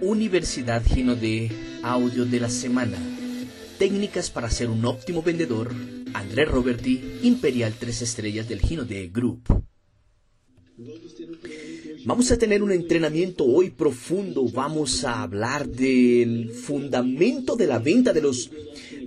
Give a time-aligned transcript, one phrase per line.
[0.00, 1.50] Universidad Gino de
[1.82, 2.98] Audio de la Semana.
[3.78, 5.72] Técnicas para ser un óptimo vendedor.
[6.12, 9.42] André Roberti, Imperial 3 Estrellas del Gino de Group.
[12.04, 14.48] Vamos a tener un entrenamiento hoy profundo.
[14.48, 18.50] Vamos a hablar del fundamento de la venta, de los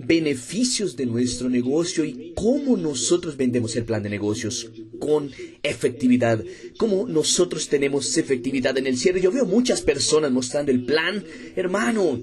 [0.04, 4.70] beneficios de nuestro negocio y cómo nosotros vendemos el plan de negocios
[5.00, 5.32] con
[5.64, 6.44] efectividad.
[6.76, 9.20] Cómo nosotros tenemos efectividad en el cierre.
[9.20, 11.24] Yo veo muchas personas mostrando el plan,
[11.56, 12.20] hermano,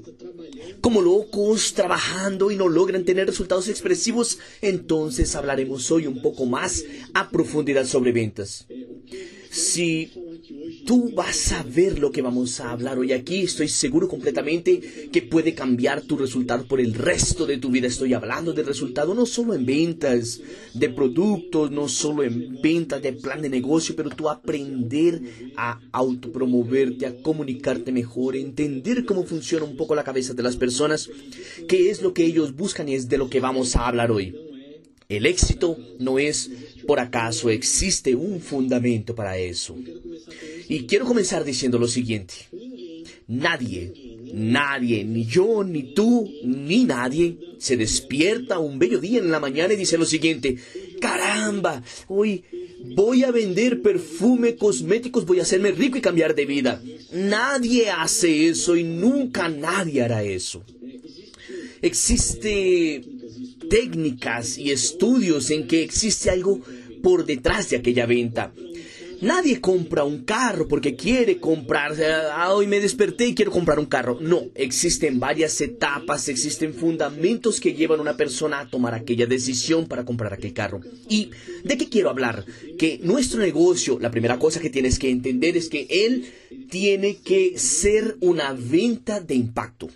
[0.79, 4.39] como locos trabajando y no logran tener resultados expresivos.
[4.61, 8.65] Entonces hablaremos hoy un poco más a profundidad sobre ventas.
[9.51, 10.11] Si
[10.87, 15.21] tú vas a ver lo que vamos a hablar hoy aquí, estoy seguro completamente que
[15.21, 17.87] puede cambiar tu resultado por el resto de tu vida.
[17.87, 20.39] Estoy hablando de resultado no solo en ventas
[20.73, 25.21] de productos, no solo en ventas de plan de negocio, pero tú aprender
[25.57, 31.09] a autopromoverte, a comunicarte mejor, entender cómo funciona un poco la cabeza de las personas,
[31.67, 34.33] qué es lo que ellos buscan y es de lo que vamos a hablar hoy.
[35.09, 36.51] El éxito no es
[36.87, 39.75] por acaso, existe un fundamento para eso.
[40.69, 42.33] Y quiero comenzar diciendo lo siguiente.
[43.27, 43.93] Nadie,
[44.33, 49.73] nadie, ni yo, ni tú, ni nadie, se despierta un bello día en la mañana
[49.73, 50.57] y dice lo siguiente.
[51.01, 52.43] Caramba, hoy
[52.95, 56.81] voy a vender perfume, cosméticos, voy a hacerme rico y cambiar de vida.
[57.11, 60.63] Nadie hace eso y nunca nadie hará eso.
[61.81, 63.03] Existe
[63.69, 66.61] técnicas y estudios en que existe algo
[67.01, 68.53] por detrás de aquella venta.
[69.19, 71.95] Nadie compra un carro porque quiere comprar,
[72.35, 74.19] ah, hoy me desperté y quiero comprar un carro.
[74.21, 79.87] No, existen varias etapas, existen fundamentos que llevan a una persona a tomar aquella decisión
[79.87, 80.81] para comprar aquel carro.
[81.09, 81.31] ¿Y
[81.63, 82.45] de qué quiero hablar?
[82.77, 86.25] Que nuestro negocio, la primera cosa que tienes que entender es que él
[86.69, 89.89] tiene que ser una venta de impacto.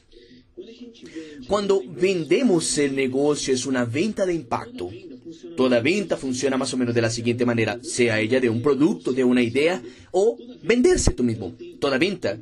[1.48, 4.90] Cuando vendemos el negocio es una venta de impacto.
[5.56, 9.12] Toda venta funciona más o menos de la siguiente manera, sea ella de un producto,
[9.12, 9.82] de una idea
[10.12, 11.54] o venderse tú mismo.
[11.80, 12.38] Toda venta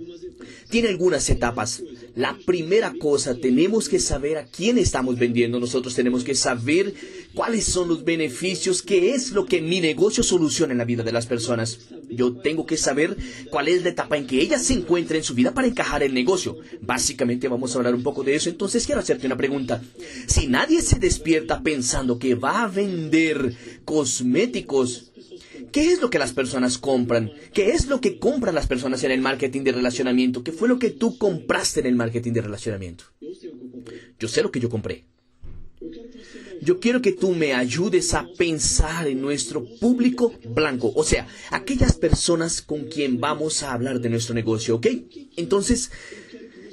[0.70, 1.84] tiene algunas etapas.
[2.16, 5.60] La primera cosa, tenemos que saber a quién estamos vendiendo.
[5.60, 6.94] Nosotros tenemos que saber
[7.34, 11.12] cuáles son los beneficios, qué es lo que mi negocio soluciona en la vida de
[11.12, 11.80] las personas.
[12.10, 13.16] Yo tengo que saber
[13.50, 16.14] cuál es la etapa en que ella se encuentra en su vida para encajar el
[16.14, 16.58] negocio.
[16.82, 18.50] Básicamente vamos a hablar un poco de eso.
[18.50, 19.82] Entonces quiero hacerte una pregunta.
[20.28, 25.06] Si nadie se despierta pensando que va a vender cosméticos,
[25.72, 27.32] ¿Qué es lo que las personas compran?
[27.54, 30.44] ¿Qué es lo que compran las personas en el marketing de relacionamiento?
[30.44, 33.04] ¿Qué fue lo que tú compraste en el marketing de relacionamiento?
[34.20, 35.06] Yo sé lo que yo compré.
[36.62, 41.96] Yo quiero que tú me ayudes a pensar en nuestro público blanco, o sea, aquellas
[41.98, 44.88] personas con quien vamos a hablar de nuestro negocio, ¿ok?
[45.38, 45.92] Entonces,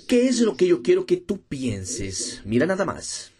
[0.06, 2.42] ¿qué es lo que yo quiero que tú pienses?
[2.44, 3.30] Mira nada más.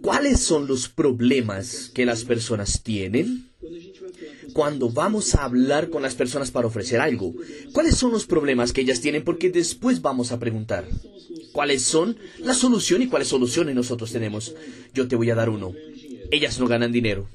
[0.00, 3.48] ¿Cuáles son los problemas que las personas tienen?
[4.54, 7.34] Cuando vamos a hablar con las personas para ofrecer algo.
[7.72, 9.24] ¿Cuáles son los problemas que ellas tienen?
[9.24, 10.86] Porque después vamos a preguntar.
[11.52, 14.54] ¿Cuáles son la solución y cuáles soluciones nosotros tenemos?
[14.94, 15.74] Yo te voy a dar uno.
[16.30, 17.28] Ellas no ganan dinero.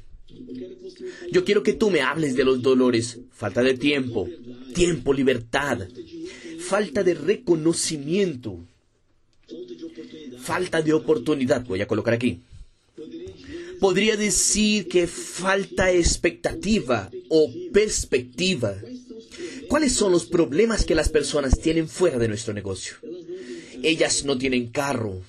[1.31, 3.19] Yo quiero que tú me hables de los dolores.
[3.31, 4.28] Falta de tiempo.
[4.74, 5.88] Tiempo, libertad.
[6.59, 8.59] Falta de reconocimiento.
[10.40, 11.66] Falta de oportunidad.
[11.66, 12.41] Voy a colocar aquí
[13.79, 18.75] podría decir que falta expectativa o perspectiva.
[19.67, 22.95] ¿Cuáles son los problemas que las personas tienen fuera de nuestro negocio?
[23.84, 25.22] Ellas no tienen carro,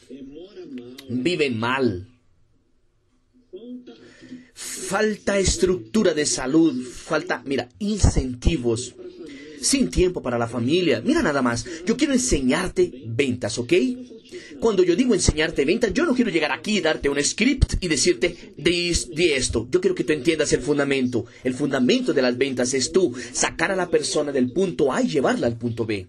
[1.08, 2.08] viven mal,
[4.54, 8.94] falta estructura de salud, falta, mira, incentivos,
[9.60, 11.00] sin tiempo para la familia.
[11.00, 13.72] Mira nada más, yo quiero enseñarte ventas, ¿ok?
[14.60, 17.88] Cuando yo digo enseñarte ventas, yo no quiero llegar aquí y darte un script y
[17.88, 18.90] decirte, di,
[19.32, 19.68] esto.
[19.70, 21.26] Yo quiero que tú entiendas el fundamento.
[21.44, 25.08] El fundamento de las ventas es tú sacar a la persona del punto A y
[25.08, 26.08] llevarla al punto B.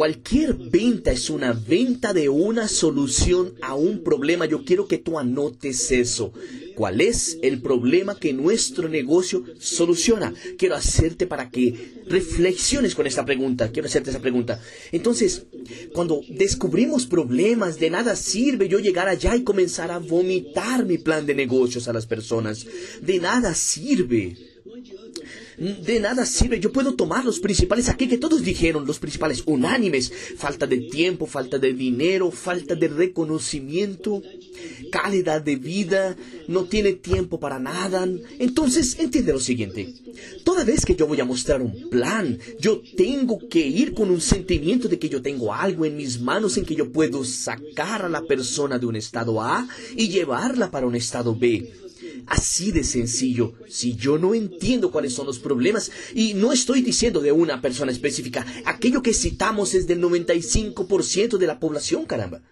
[0.00, 4.46] Cualquier venta es una venta de una solución a un problema.
[4.46, 6.32] Yo quiero que tú anotes eso.
[6.74, 10.32] ¿Cuál es el problema que nuestro negocio soluciona?
[10.56, 13.70] Quiero hacerte para que reflexiones con esta pregunta.
[13.72, 14.58] Quiero hacerte esa pregunta.
[14.90, 15.44] Entonces,
[15.92, 21.26] cuando descubrimos problemas, de nada sirve yo llegar allá y comenzar a vomitar mi plan
[21.26, 22.66] de negocios a las personas.
[23.02, 24.49] De nada sirve.
[25.60, 26.58] De nada sirve.
[26.58, 30.10] Yo puedo tomar los principales aquí que todos dijeron, los principales unánimes.
[30.38, 34.22] Falta de tiempo, falta de dinero, falta de reconocimiento,
[34.90, 36.16] calidad de vida,
[36.48, 38.08] no tiene tiempo para nada.
[38.38, 39.92] Entonces, entiende lo siguiente.
[40.44, 44.22] Toda vez que yo voy a mostrar un plan, yo tengo que ir con un
[44.22, 48.08] sentimiento de que yo tengo algo en mis manos en que yo puedo sacar a
[48.08, 51.89] la persona de un estado A y llevarla para un estado B.
[52.26, 53.54] Así de sencillo.
[53.68, 57.92] Si yo no entiendo cuáles son los problemas, y no estoy diciendo de una persona
[57.92, 62.42] específica, aquello que citamos es del 95% de la población, caramba.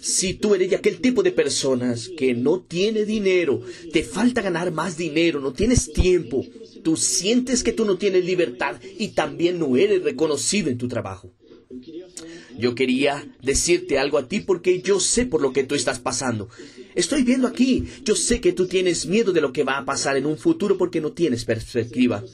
[0.00, 4.72] Si tú eres de aquel tipo de personas que no tiene dinero, te falta ganar
[4.72, 6.44] más dinero, no tienes tiempo,
[6.82, 11.32] tú sientes que tú no tienes libertad y también no eres reconocido en tu trabajo.
[12.58, 16.48] Yo quería decirte algo a ti porque yo sé por lo que tú estás pasando.
[16.94, 20.16] Estoy viendo aquí, yo sé que tú tienes miedo de lo que va a pasar
[20.16, 22.24] en un futuro porque no tienes perspectiva.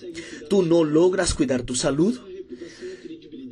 [0.49, 2.19] Tú no logras cuidar tu salud.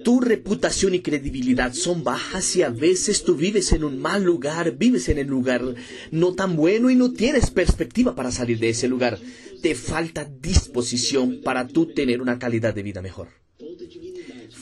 [0.03, 4.77] Tu reputación y credibilidad son bajas y a veces tú vives en un mal lugar,
[4.77, 5.75] vives en el lugar
[6.11, 9.19] no tan bueno y no tienes perspectiva para salir de ese lugar.
[9.63, 13.29] Te falta disposición para tú tener una calidad de vida mejor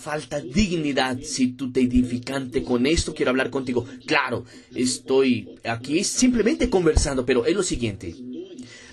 [0.03, 3.15] falta dignidad si tú te identificante con esto.
[3.15, 3.87] Quiero hablar contigo.
[4.05, 4.45] Claro,
[4.75, 8.15] estoy aquí simplemente conversando, pero es lo siguiente.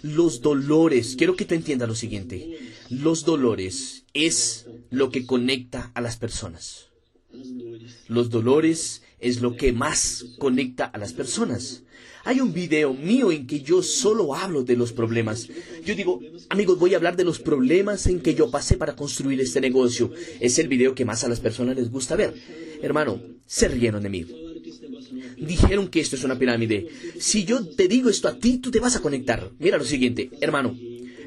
[0.03, 2.57] Los dolores, quiero que tú entiendas lo siguiente.
[2.89, 6.87] Los dolores es lo que conecta a las personas.
[8.07, 11.83] Los dolores es lo que más conecta a las personas.
[12.25, 15.47] Hay un video mío en que yo solo hablo de los problemas.
[15.85, 16.19] Yo digo,
[16.49, 20.11] amigos, voy a hablar de los problemas en que yo pasé para construir este negocio.
[20.39, 22.33] Es el video que más a las personas les gusta ver.
[22.81, 24.25] Hermano, se rieron de mí.
[25.37, 26.87] Dijeron que esto es una pirámide.
[27.19, 29.51] Si yo te digo esto a ti, tú te vas a conectar.
[29.59, 30.77] Mira lo siguiente, hermano.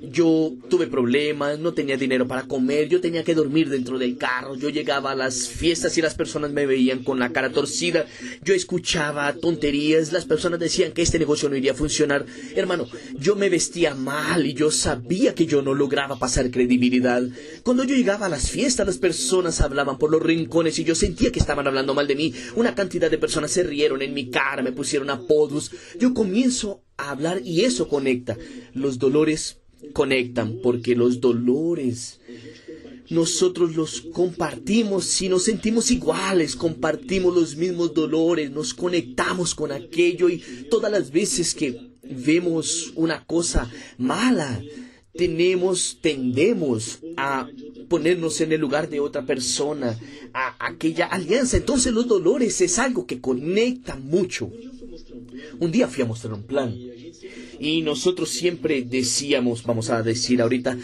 [0.03, 4.57] Yo tuve problemas, no tenía dinero para comer, yo tenía que dormir dentro del carro,
[4.57, 8.07] yo llegaba a las fiestas y las personas me veían con la cara torcida,
[8.43, 12.27] yo escuchaba tonterías, las personas decían que este negocio no iría a funcionar.
[12.57, 17.23] Hermano, yo me vestía mal y yo sabía que yo no lograba pasar credibilidad.
[17.63, 21.31] Cuando yo llegaba a las fiestas, las personas hablaban por los rincones y yo sentía
[21.31, 22.35] que estaban hablando mal de mí.
[22.57, 25.71] Una cantidad de personas se rieron en mi cara, me pusieron apodos.
[25.99, 28.37] Yo comienzo a hablar y eso conecta.
[28.75, 29.62] Los dolores
[29.93, 32.21] conectan, porque los dolores
[33.13, 40.31] nosotros los compartimos, si nos sentimos iguales, compartimos los mismos dolores, nos conectamos con aquello
[40.31, 40.39] y
[40.71, 44.63] todas las veces que vemos una cosa mala,
[45.13, 47.47] tenemos, tendemos a
[47.89, 49.99] ponernos en el lugar de otra persona,
[50.33, 51.59] a aquella alianza.
[51.59, 54.51] Entonces los dolores es algo que conecta mucho.
[55.61, 56.75] Un día fui a mostrar un plan
[57.63, 60.77] y nosotros siempre decíamos, vamos a decir ahorita,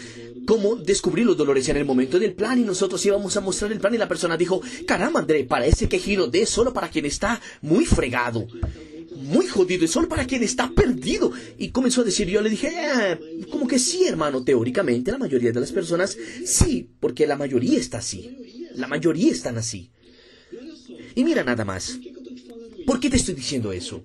[0.45, 3.79] cómo descubrir los dolores en el momento del plan y nosotros íbamos a mostrar el
[3.79, 7.41] plan y la persona dijo, caramba André, parece que giro de solo para quien está
[7.61, 8.47] muy fregado,
[9.17, 11.33] muy jodido, y solo para quien está perdido.
[11.57, 15.51] Y comenzó a decir, yo le dije, eh, como que sí hermano, teóricamente la mayoría
[15.51, 19.91] de las personas sí, porque la mayoría está así, la mayoría están así.
[21.13, 21.99] Y mira nada más,
[22.89, 24.01] ¿por qué te estoy diciendo eso?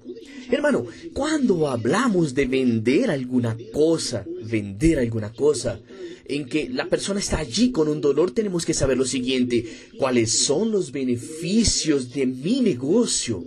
[0.51, 0.85] Hermano,
[1.15, 5.81] cuando hablamos de vender alguna cosa, vender alguna cosa,
[6.27, 9.65] en que la persona está allí con un dolor, tenemos que saber lo siguiente,
[9.97, 13.43] cuáles son los beneficios de mi negocio,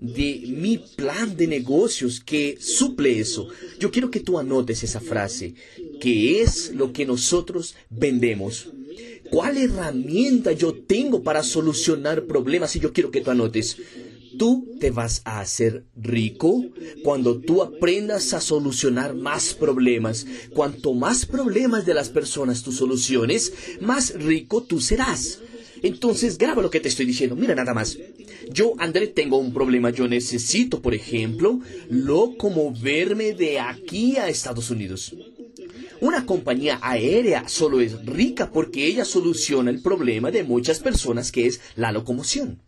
[0.00, 3.48] de mi plan de negocios que suple eso.
[3.80, 5.54] Yo quiero que tú anotes esa frase,
[6.00, 8.68] que es lo que nosotros vendemos.
[9.30, 12.76] ¿Cuál herramienta yo tengo para solucionar problemas?
[12.76, 13.76] Y yo quiero que tú anotes.
[14.38, 16.62] Tú te vas a hacer rico
[17.02, 20.26] cuando tú aprendas a solucionar más problemas.
[20.52, 25.40] Cuanto más problemas de las personas tú soluciones, más rico tú serás.
[25.82, 27.36] Entonces, graba lo que te estoy diciendo.
[27.36, 27.98] Mira nada más.
[28.50, 29.90] Yo, André, tengo un problema.
[29.90, 35.14] Yo necesito, por ejemplo, locomoverme de aquí a Estados Unidos.
[36.00, 41.46] Una compañía aérea solo es rica porque ella soluciona el problema de muchas personas que
[41.46, 42.60] es la locomoción.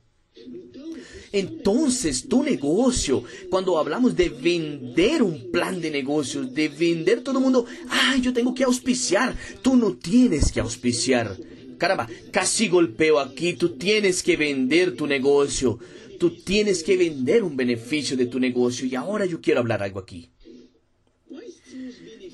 [1.32, 7.44] Entonces, tu negocio, cuando hablamos de vender un plan de negocios, de vender todo el
[7.44, 11.36] mundo, ay, yo tengo que auspiciar, tú no tienes que auspiciar.
[11.76, 15.78] Caramba, casi golpeo aquí, tú tienes que vender tu negocio,
[16.18, 20.00] tú tienes que vender un beneficio de tu negocio y ahora yo quiero hablar algo
[20.00, 20.30] aquí.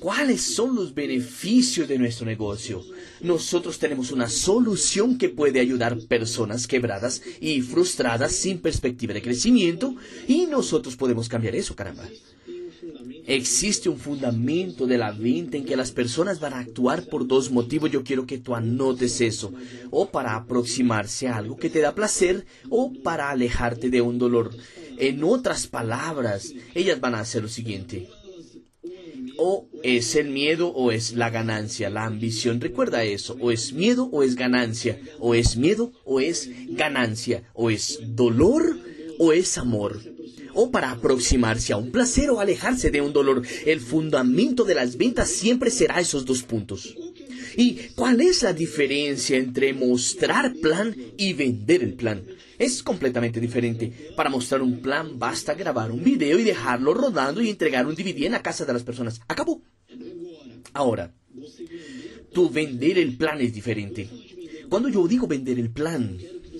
[0.05, 2.85] ¿Cuáles son los beneficios de nuestro negocio?
[3.21, 9.95] Nosotros tenemos una solución que puede ayudar personas quebradas y frustradas sin perspectiva de crecimiento
[10.27, 12.07] y nosotros podemos cambiar eso, caramba.
[13.25, 17.49] Existe un fundamento de la venta en que las personas van a actuar por dos
[17.49, 17.89] motivos.
[17.89, 19.53] Yo quiero que tú anotes eso.
[19.89, 24.51] O para aproximarse a algo que te da placer o para alejarte de un dolor.
[24.99, 28.07] En otras palabras, ellas van a hacer lo siguiente.
[29.37, 32.61] O es el miedo o es la ganancia, la ambición.
[32.61, 33.37] Recuerda eso.
[33.39, 34.99] O es miedo o es ganancia.
[35.19, 37.43] O es miedo o es ganancia.
[37.53, 38.77] O es dolor
[39.19, 40.01] o es amor
[40.55, 43.43] o para aproximarse a un placer o alejarse de un dolor.
[43.65, 46.95] El fundamento de las ventas siempre será esos dos puntos.
[47.57, 52.23] ¿Y cuál es la diferencia entre mostrar plan y vender el plan?
[52.57, 54.11] Es completamente diferente.
[54.15, 58.25] Para mostrar un plan basta grabar un video y dejarlo rodando y entregar un DVD
[58.25, 59.21] en la casa de las personas.
[59.27, 59.61] Acabó.
[60.73, 61.13] Ahora,
[62.33, 64.09] tu vender el plan es diferente.
[64.69, 66.17] Cuando yo digo vender el plan,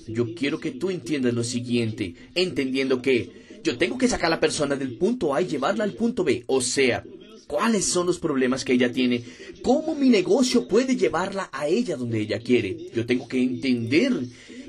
[0.08, 4.40] yo quiero que tú entiendas lo siguiente, entendiendo que yo tengo que sacar a la
[4.40, 6.44] persona del punto A y llevarla al punto B.
[6.48, 7.04] O sea,
[7.48, 9.24] cuáles son los problemas que ella tiene,
[9.62, 12.92] cómo mi negocio puede llevarla a ella donde ella quiere.
[12.94, 14.14] Yo tengo que entender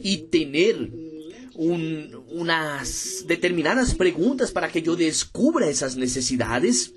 [0.03, 0.91] y tener
[1.59, 6.93] unas determinadas preguntas para que yo descubra esas necesidades,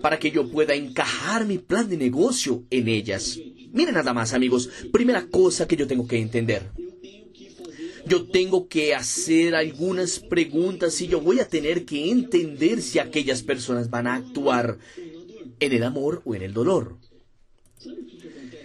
[0.00, 3.38] para que yo pueda encajar mi plan de negocio en ellas.
[3.72, 6.70] Miren nada más amigos, primera cosa que yo tengo que entender
[8.06, 13.42] yo tengo que hacer algunas preguntas y yo voy a tener que entender si aquellas
[13.42, 14.78] personas van a actuar
[15.58, 16.96] en el amor o en el dolor.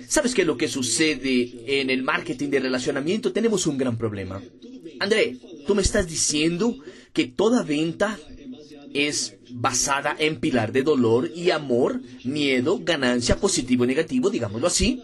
[0.07, 3.31] ¿Sabes qué es lo que sucede en el marketing de relacionamiento?
[3.31, 4.41] Tenemos un gran problema.
[5.01, 6.77] André, tú me estás diciendo
[7.11, 8.19] que toda venta
[8.93, 15.01] es basada en pilar de dolor y amor, miedo, ganancia, positivo y negativo, digámoslo así.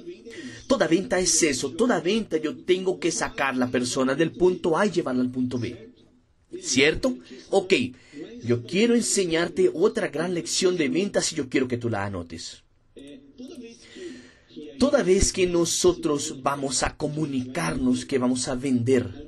[0.68, 4.86] Toda venta es eso, toda venta yo tengo que sacar la persona del punto A
[4.86, 5.90] y llevarla al punto B.
[6.62, 7.18] ¿Cierto?
[7.50, 7.74] Ok,
[8.44, 12.62] yo quiero enseñarte otra gran lección de ventas y yo quiero que tú la anotes.
[14.78, 19.27] Toda vez que nosotros vamos a comunicarnos que vamos a vender,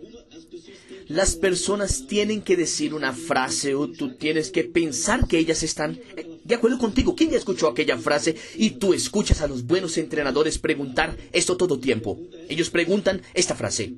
[1.10, 6.00] las personas tienen que decir una frase o tú tienes que pensar que ellas están
[6.44, 7.16] de acuerdo contigo.
[7.16, 11.80] ¿Quién ya escuchó aquella frase y tú escuchas a los buenos entrenadores preguntar esto todo
[11.80, 12.20] tiempo?
[12.48, 13.94] Ellos preguntan esta frase.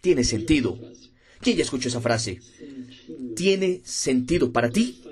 [0.00, 0.78] ¿Tiene sentido?
[1.40, 2.40] ¿Quién ya escuchó esa frase?
[3.36, 5.02] ¿Tiene sentido para ti?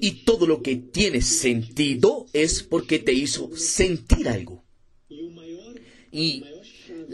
[0.00, 4.64] Y todo lo que tiene sentido es porque te hizo sentir algo.
[6.10, 6.44] Y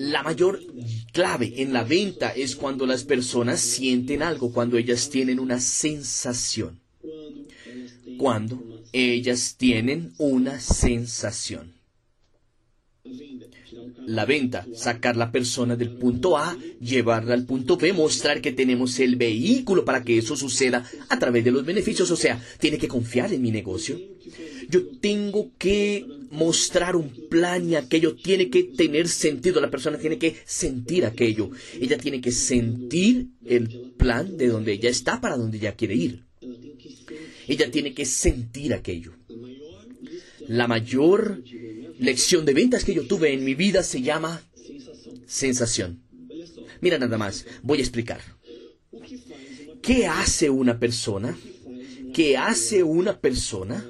[0.03, 0.61] la mayor
[1.13, 6.81] clave en la venta es cuando las personas sienten algo, cuando ellas tienen una sensación.
[8.19, 11.75] Cuando ellas tienen una sensación.
[14.05, 18.99] La venta, sacar la persona del punto A, llevarla al punto B, mostrar que tenemos
[18.99, 22.11] el vehículo para que eso suceda a través de los beneficios.
[22.11, 24.01] O sea, tiene que confiar en mi negocio.
[24.73, 29.61] Yo tengo que mostrar un plan y aquello tiene que tener sentido.
[29.61, 31.51] La persona tiene que sentir aquello.
[31.79, 36.25] Ella tiene que sentir el plan de donde ella está para donde ella quiere ir.
[37.47, 39.13] Ella tiene que sentir aquello.
[40.49, 41.45] La mayor
[41.99, 44.43] lección de ventas que yo tuve en mi vida se llama
[45.27, 46.03] sensación.
[46.81, 48.23] Mira nada más, voy a explicar.
[49.83, 51.37] ¿Qué hace una persona?
[52.15, 53.87] ¿Qué hace una persona?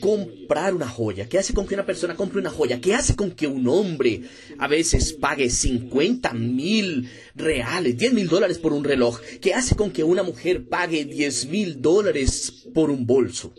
[0.00, 1.28] Comprar una joya?
[1.28, 2.80] ¿Qué hace con que una persona compre una joya?
[2.80, 4.22] ¿Qué hace con que un hombre
[4.58, 9.20] a veces pague 50 mil reales, 10 mil dólares por un reloj?
[9.40, 13.52] ¿Qué hace con que una mujer pague 10 mil dólares por un bolso?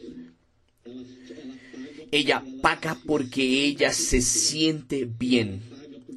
[2.12, 5.62] Ella paga porque ella se siente bien.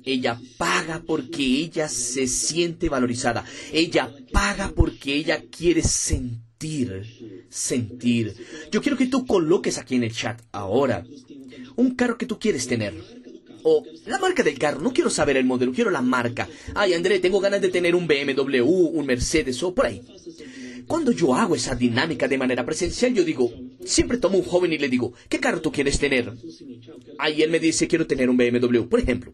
[0.04, 3.44] Ella paga porque ella se siente valorizada.
[3.72, 8.34] Ella paga porque ella quiere sentir sentir, sentir.
[8.70, 11.04] Yo quiero que tú coloques aquí en el chat ahora
[11.76, 12.94] un carro que tú quieres tener.
[13.64, 16.48] O la marca del carro, no quiero saber el modelo, quiero la marca.
[16.74, 20.02] Ay, André, tengo ganas de tener un BMW, un Mercedes o por ahí.
[20.86, 23.50] Cuando yo hago esa dinámica de manera presencial, yo digo,
[23.84, 26.30] siempre tomo un joven y le digo, ¿qué carro tú quieres tener?
[27.18, 29.32] Ahí él me dice, quiero tener un BMW, por ejemplo.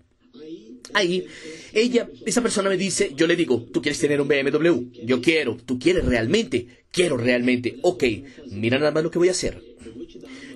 [0.92, 1.26] Ahí
[1.73, 5.04] ella, esa persona me dice, yo le digo, ¿tú quieres tener un BMW?
[5.04, 6.66] Yo quiero, ¿tú quieres realmente?
[6.90, 7.78] Quiero realmente.
[7.82, 8.04] Ok,
[8.50, 9.62] mira nada más lo que voy a hacer.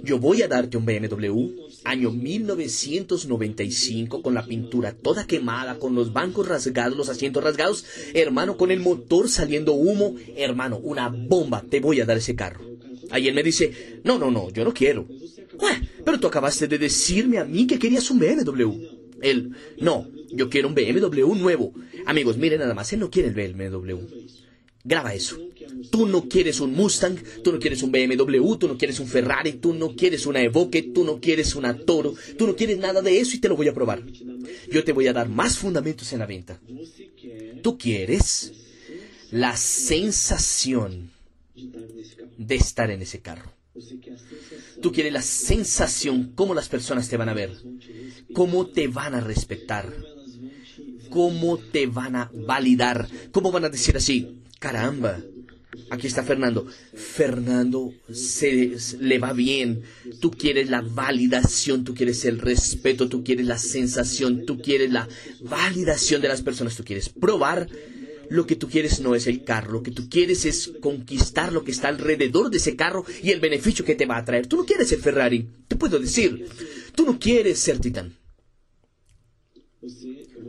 [0.02, 6.12] Yo voy a darte un BMW año 1995 con la pintura toda quemada, con los
[6.12, 11.80] bancos rasgados, los asientos rasgados, hermano, con el motor saliendo humo, hermano, una bomba, te
[11.80, 12.64] voy a dar ese carro.
[13.10, 15.06] Ahí él me dice, no, no, no, yo no quiero.
[16.04, 18.72] pero tú acabaste de decirme a mí que querías un BMW.
[19.22, 21.72] Él, no, yo quiero un BMW nuevo.
[22.06, 23.98] Amigos, miren nada más, él no quiere el BMW.
[24.86, 25.38] Graba eso.
[25.90, 29.54] Tú no quieres un Mustang, tú no quieres un BMW, tú no quieres un Ferrari,
[29.54, 33.18] tú no quieres una Evoque, tú no quieres una Toro, tú no quieres nada de
[33.18, 34.02] eso y te lo voy a probar.
[34.70, 36.60] Yo te voy a dar más fundamentos en la venta.
[37.62, 38.52] Tú quieres
[39.30, 41.10] la sensación
[42.36, 43.52] de estar en ese carro.
[44.80, 47.50] Tú quieres la sensación, cómo las personas te van a ver,
[48.32, 49.92] cómo te van a respetar,
[51.14, 55.21] cómo te van a validar, cómo van a decir así, caramba,
[55.90, 59.85] aquí está Fernando, Fernando se, le va bien,
[60.21, 65.09] tú quieres la validación, tú quieres el respeto, tú quieres la sensación, tú quieres la
[65.42, 67.68] validación de las personas, tú quieres probar
[68.28, 71.62] lo que tú quieres no es el carro, lo que tú quieres es conquistar lo
[71.62, 74.49] que está alrededor de ese carro y el beneficio que te va a traer.
[74.49, 76.49] Tú no quieres ser Ferrari, te puedo decir,
[76.97, 78.16] tú no quieres ser Titán.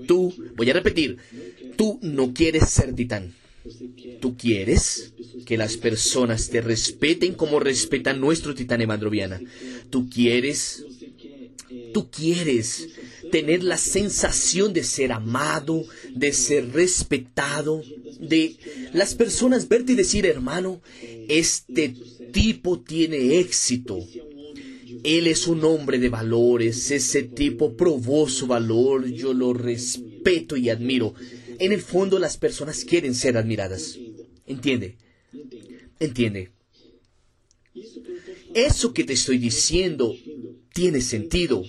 [0.08, 1.18] Tú, voy a repetir,
[1.78, 3.34] tú no quieres ser Titán.
[4.22, 5.14] Tú quieres
[5.46, 9.42] que las personas te respeten como respetan nuestro Titán Evandroviana.
[9.90, 10.86] Tú quieres,
[11.94, 12.90] tú quieres
[13.32, 15.84] tener la sensación de ser amado,
[16.14, 17.82] de ser respetado,
[18.20, 18.56] de
[18.94, 20.82] las personas verte y decir, hermano,
[21.28, 21.96] este
[22.32, 24.00] tipo tiene éxito.
[25.04, 30.70] Él es un hombre de valores, ese tipo probó su valor, yo lo respeto y
[30.70, 31.14] admiro.
[31.60, 33.98] En el fondo las personas quieren ser admiradas.
[34.46, 34.96] ¿Entiende?
[36.00, 36.52] ¿Entiende?
[38.54, 40.16] Eso que te estoy diciendo
[40.74, 41.64] tiene sentido.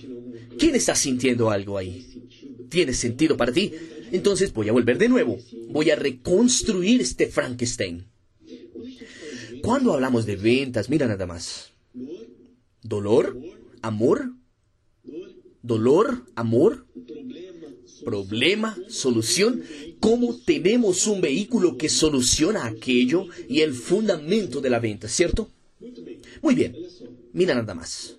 [0.57, 2.05] ¿Quién está sintiendo algo ahí?
[2.69, 3.73] ¿Tiene sentido para ti?
[4.11, 5.39] Entonces voy a volver de nuevo.
[5.69, 8.05] Voy a reconstruir este Frankenstein.
[9.61, 11.71] Cuando hablamos de ventas, mira nada más.
[12.87, 13.37] Dolor,
[13.81, 14.31] amor,
[15.61, 16.87] dolor, amor,
[18.05, 19.61] problema, solución.
[19.99, 25.49] ¿Cómo tenemos un vehículo que soluciona aquello y el fundamento de la venta, cierto?
[26.41, 26.77] Muy bien,
[27.33, 28.15] mira nada más.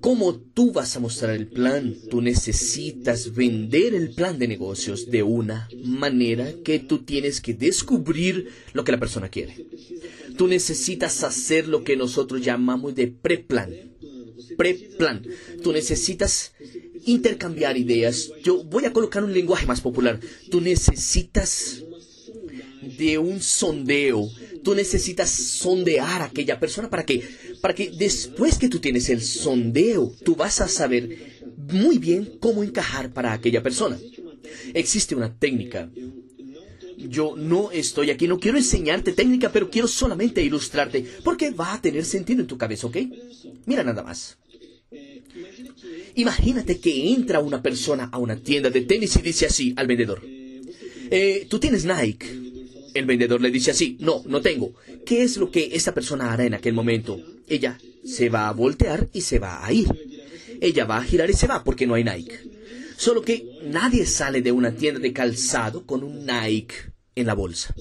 [0.00, 1.94] ¿Cómo tú vas a mostrar el plan?
[2.08, 8.48] Tú necesitas vender el plan de negocios de una manera que tú tienes que descubrir
[8.72, 9.66] lo que la persona quiere.
[10.38, 13.70] Tú necesitas hacer lo que nosotros llamamos de preplan.
[14.56, 15.26] Preplan.
[15.62, 16.52] Tú necesitas
[17.04, 18.30] intercambiar ideas.
[18.44, 20.20] Yo voy a colocar un lenguaje más popular.
[20.48, 21.82] Tú necesitas
[22.96, 24.30] de un sondeo.
[24.62, 27.22] Tú necesitas sondear a aquella persona para que,
[27.60, 32.62] para que después que tú tienes el sondeo, tú vas a saber muy bien cómo
[32.62, 33.98] encajar para aquella persona.
[34.72, 35.90] Existe una técnica.
[36.98, 41.80] Yo no estoy aquí, no quiero enseñarte técnica, pero quiero solamente ilustrarte, porque va a
[41.80, 42.96] tener sentido en tu cabeza, ¿ok?
[43.66, 44.36] Mira nada más.
[46.16, 50.20] Imagínate que entra una persona a una tienda de tenis y dice así al vendedor,
[51.10, 52.26] eh, tú tienes Nike.
[52.94, 54.72] El vendedor le dice así, no, no tengo.
[55.06, 57.20] ¿Qué es lo que esta persona hará en aquel momento?
[57.46, 59.86] Ella se va a voltear y se va a ir.
[60.60, 62.47] Ella va a girar y se va porque no hay Nike.
[62.98, 66.74] Solo que nadie sale de una tienda de calzado con un Nike
[67.14, 67.72] en la bolsa.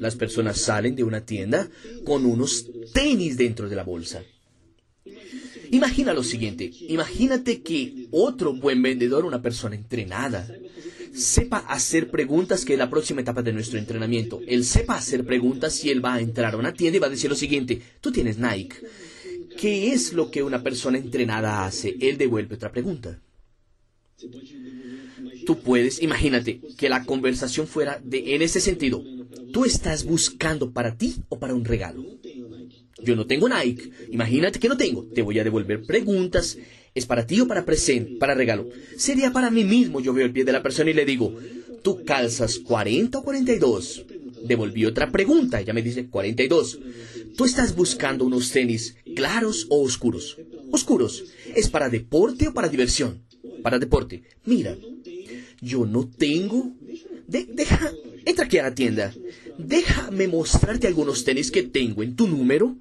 [0.00, 1.68] Las personas salen de una tienda
[2.04, 4.24] con unos tenis dentro de la bolsa.
[5.70, 10.48] Imagina lo siguiente, imagínate que otro buen vendedor, una persona entrenada,
[11.14, 14.40] sepa hacer preguntas, que es la próxima etapa de nuestro entrenamiento.
[14.44, 17.10] Él sepa hacer preguntas y él va a entrar a una tienda y va a
[17.10, 18.78] decir lo siguiente, tú tienes Nike.
[19.56, 21.96] ¿Qué es lo que una persona entrenada hace?
[22.00, 23.20] Él devuelve otra pregunta.
[25.46, 29.04] Tú puedes, imagínate, que la conversación fuera de, en ese sentido.
[29.52, 32.04] ¿Tú estás buscando para ti o para un regalo?
[33.02, 33.90] Yo no tengo Nike.
[34.10, 35.04] Imagínate que no tengo.
[35.04, 36.58] Te voy a devolver preguntas
[36.98, 38.68] ¿Es para ti o para presente, para regalo?
[38.96, 40.00] Sería para mí mismo.
[40.00, 41.32] Yo veo el pie de la persona y le digo,
[41.82, 44.04] ¿tú calzas 40 o 42?
[44.42, 45.60] Devolví otra pregunta.
[45.60, 46.80] Ella me dice 42.
[47.36, 50.38] ¿Tú estás buscando unos tenis claros o oscuros?
[50.72, 51.24] Oscuros.
[51.54, 53.22] ¿Es para deporte o para diversión?
[53.62, 54.22] Para deporte.
[54.44, 54.76] Mira,
[55.60, 56.72] yo no tengo...
[57.26, 57.92] deja,
[58.24, 59.14] entra aquí a la tienda.
[59.58, 62.76] Déjame mostrarte algunos tenis que tengo en tu número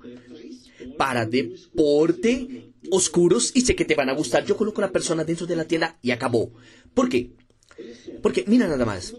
[0.98, 4.46] para deporte oscuros y sé que te van a gustar.
[4.46, 6.52] Yo coloco a la persona dentro de la tienda y acabó.
[6.94, 7.32] ¿Por qué?
[8.22, 9.14] Porque mira nada más.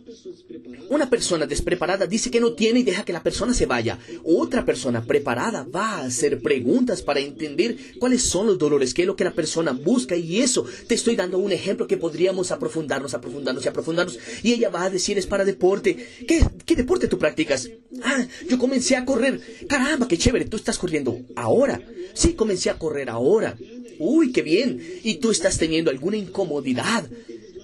[0.91, 3.99] Una persona despreparada dice que no tiene y deja que la persona se vaya.
[4.25, 9.07] Otra persona preparada va a hacer preguntas para entender cuáles son los dolores, qué es
[9.07, 10.65] lo que la persona busca y eso.
[10.87, 14.19] Te estoy dando un ejemplo que podríamos aprofundarnos, aprofundarnos y aprofundarnos.
[14.43, 15.97] Y ella va a decir es para deporte.
[16.27, 17.71] ¿Qué, qué deporte tú practicas?
[18.03, 19.41] Ah, yo comencé a correr.
[19.69, 21.81] Caramba, qué chévere, tú estás corriendo ahora.
[22.15, 23.57] Sí, comencé a correr ahora.
[23.99, 24.83] Uy, qué bien.
[25.03, 27.09] Y tú estás teniendo alguna incomodidad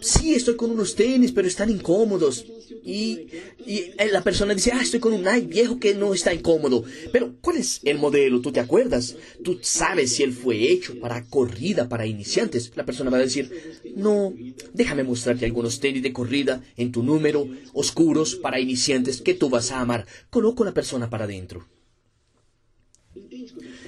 [0.00, 2.46] sí, estoy con unos tenis, pero están incómodos.
[2.84, 3.28] Y,
[3.66, 6.84] y la persona dice, ah, estoy con un Nike viejo que no está incómodo.
[7.12, 8.40] Pero, ¿cuál es el modelo?
[8.40, 9.16] ¿Tú te acuerdas?
[9.42, 12.72] ¿Tú sabes si él fue hecho para corrida, para iniciantes?
[12.74, 14.34] La persona va a decir, no,
[14.72, 19.70] déjame mostrarte algunos tenis de corrida en tu número, oscuros, para iniciantes, que tú vas
[19.70, 20.06] a amar.
[20.30, 21.66] Coloco a la persona para adentro.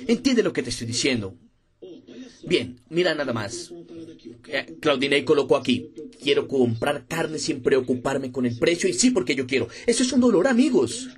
[0.07, 1.35] Entiende lo que te estoy diciendo.
[2.47, 3.73] Bien, mira nada más.
[4.49, 5.91] Eh, Claudinei colocó aquí,
[6.23, 9.69] quiero comprar carne sin preocuparme con el precio y sí porque yo quiero.
[9.87, 11.09] Eso es un dolor, amigos.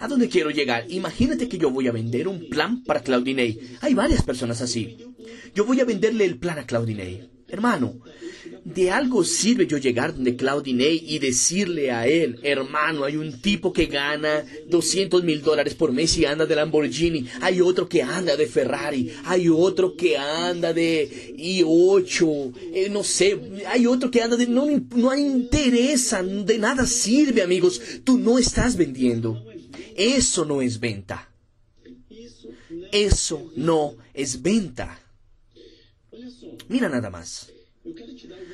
[0.00, 0.84] ¿A dónde quiero llegar?
[0.90, 3.58] Imagínate que yo voy a vender un plan para Claudinei.
[3.80, 4.98] Hay varias personas así.
[5.54, 7.28] Yo voy a venderle el plan a Claudinei.
[7.50, 8.00] Hermano,
[8.64, 13.72] de algo sirve yo llegar donde Claudinei y decirle a él, hermano, hay un tipo
[13.72, 18.36] que gana 200 mil dólares por mes y anda de Lamborghini, hay otro que anda
[18.36, 24.36] de Ferrari, hay otro que anda de i8, eh, no sé, hay otro que anda
[24.36, 24.46] de...
[24.46, 29.44] No, no interesa, de nada sirve, amigos, tú no estás vendiendo.
[29.96, 31.30] Eso no es venta.
[32.92, 34.98] Eso no es venta.
[36.68, 37.50] Mira nada más.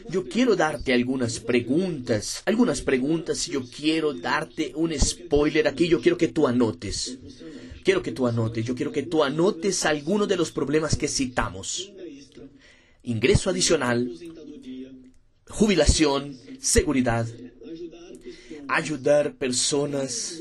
[0.09, 6.17] Yo quiero darte algunas preguntas, algunas preguntas yo quiero darte un spoiler aquí, yo quiero
[6.17, 7.19] que tú anotes.
[7.83, 11.93] Quiero que tú anotes, yo quiero que tú anotes algunos de los problemas que citamos.
[13.03, 14.13] Ingreso adicional,
[15.49, 17.27] jubilación, seguridad,
[18.69, 20.41] ayudar personas,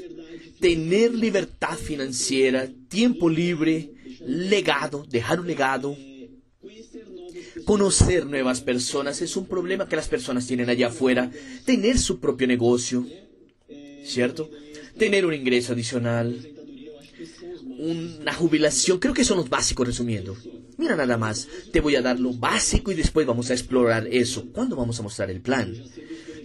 [0.60, 3.91] tener libertad financiera, tiempo libre,
[4.25, 5.95] legado, dejar un legado,
[7.65, 11.32] Conocer nuevas personas es un problema que las personas tienen allá afuera.
[11.65, 13.06] Tener su propio negocio,
[14.06, 14.49] ¿cierto?
[14.97, 16.47] Tener un ingreso adicional,
[17.80, 18.99] una jubilación.
[18.99, 20.38] Creo que son los básicos resumiendo.
[20.78, 24.45] Mira nada más, te voy a dar lo básico y después vamos a explorar eso.
[24.51, 25.73] ¿Cuándo vamos a mostrar el plan?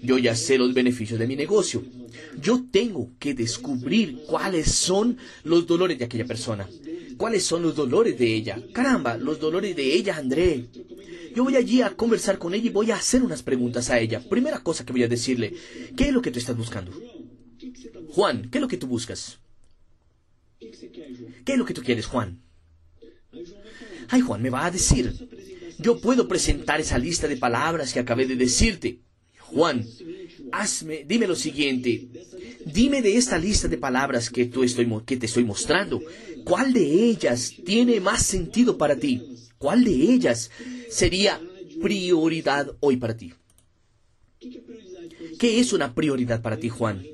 [0.03, 1.85] Yo ya sé los beneficios de mi negocio.
[2.41, 6.69] Yo tengo que descubrir cuáles son los dolores de aquella persona.
[7.21, 8.63] ¿Cuáles son los dolores de ella?
[8.73, 10.69] Caramba, los dolores de ella, André.
[11.37, 14.27] Yo voy allí a conversar con ella y voy a hacer unas preguntas a ella.
[14.27, 15.53] Primera cosa que voy a decirle,
[15.99, 16.99] ¿qué es lo que tú estás buscando?
[18.09, 19.39] Juan, ¿qué es lo que tú buscas?
[20.59, 22.41] ¿Qué es lo que tú quieres, Juan?
[24.09, 25.13] Ay, Juan, me va a decir.
[25.79, 29.01] Yo puedo presentar esa lista de palabras que acabé de decirte.
[29.41, 29.85] Juan,
[30.53, 32.09] hazme, dime lo siguiente.
[32.65, 36.01] Dime de esta lista de palabras que, tú estoy, que te estoy mostrando,
[36.51, 39.23] ¿cuál de ellas tiene más sentido para ti?
[39.57, 40.51] ¿Cuál de ellas
[40.89, 41.41] sería
[41.81, 43.33] prioridad hoy para ti?
[45.39, 47.07] ¿Qué es una prioridad para ti, Juan?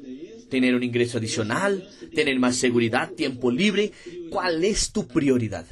[0.48, 1.86] ¿Tener un ingreso adicional?
[2.14, 3.12] ¿Tener más seguridad?
[3.12, 3.92] ¿Tiempo libre?
[4.30, 5.66] ¿Cuál es tu prioridad?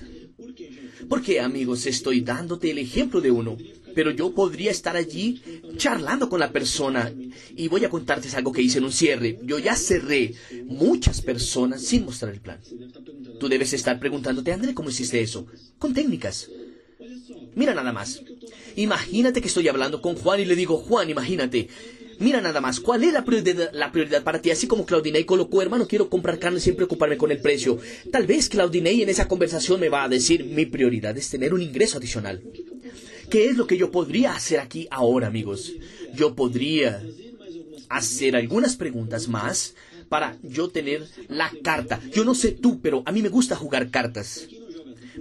[1.08, 3.56] Porque, amigos, estoy dándote el ejemplo de uno
[3.94, 5.40] pero yo podría estar allí
[5.76, 7.12] charlando con la persona
[7.56, 9.38] y voy a contarte algo que hice en un cierre.
[9.44, 12.60] Yo ya cerré muchas personas sin mostrar el plan.
[13.38, 15.46] Tú debes estar preguntándote, André, ¿cómo hiciste eso?
[15.78, 16.48] Con técnicas.
[17.54, 18.22] Mira nada más.
[18.76, 21.68] Imagínate que estoy hablando con Juan y le digo, Juan, imagínate,
[22.18, 24.50] Mira nada más, ¿cuál es la prioridad, para ti?
[24.50, 27.78] Así como Claudinei colocó, hermano, quiero comprar carne sin preocuparme con el precio.
[28.10, 31.62] Tal vez Claudinei en esa conversación me va a decir, mi prioridad es tener un
[31.62, 32.42] ingreso adicional.
[33.30, 35.72] ¿Qué es lo que yo podría hacer aquí ahora, amigos?
[36.14, 37.02] Yo podría
[37.88, 39.74] hacer algunas preguntas más
[40.08, 42.00] para yo tener la carta.
[42.12, 44.46] Yo no sé tú, pero a mí me gusta jugar cartas.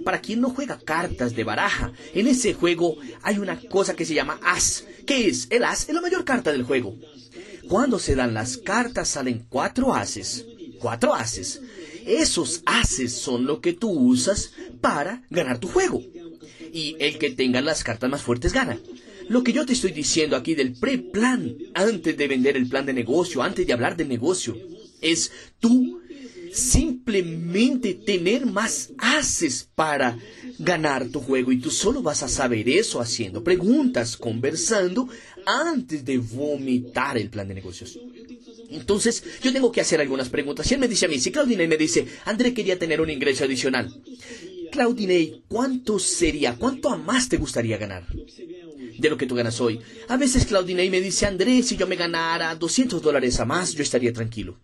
[0.04, 4.14] Para quien no juega cartas de baraja, en ese juego hay una cosa que se
[4.14, 4.84] llama as.
[5.06, 5.46] ¿Qué es?
[5.50, 6.96] El as es la mayor carta del juego.
[7.68, 10.44] Cuando se dan las cartas salen cuatro ases.
[10.78, 11.62] Cuatro ases.
[12.06, 16.02] Esos ases son lo que tú usas para ganar tu juego
[16.74, 18.78] y el que tenga las cartas más fuertes gana.
[19.28, 22.92] Lo que yo te estoy diciendo aquí del pre-plan, antes de vender el plan de
[22.92, 24.58] negocio, antes de hablar de negocio,
[25.00, 26.00] es tú
[26.52, 30.18] simplemente tener más haces para
[30.58, 35.08] ganar tu juego y tú solo vas a saber eso haciendo preguntas, conversando
[35.46, 37.98] antes de vomitar el plan de negocios.
[38.70, 40.68] Entonces, yo tengo que hacer algunas preguntas.
[40.70, 43.44] Y él me dice a mí, si Claudine me dice, André quería tener un ingreso
[43.44, 43.94] adicional.
[44.74, 49.78] Claudinei, ¿cuánto sería, cuánto a más te gustaría ganar de lo que tú ganas hoy?
[50.08, 53.84] A veces Claudinei me dice, Andrés, si yo me ganara 200 dólares a más, yo
[53.84, 54.58] estaría tranquilo.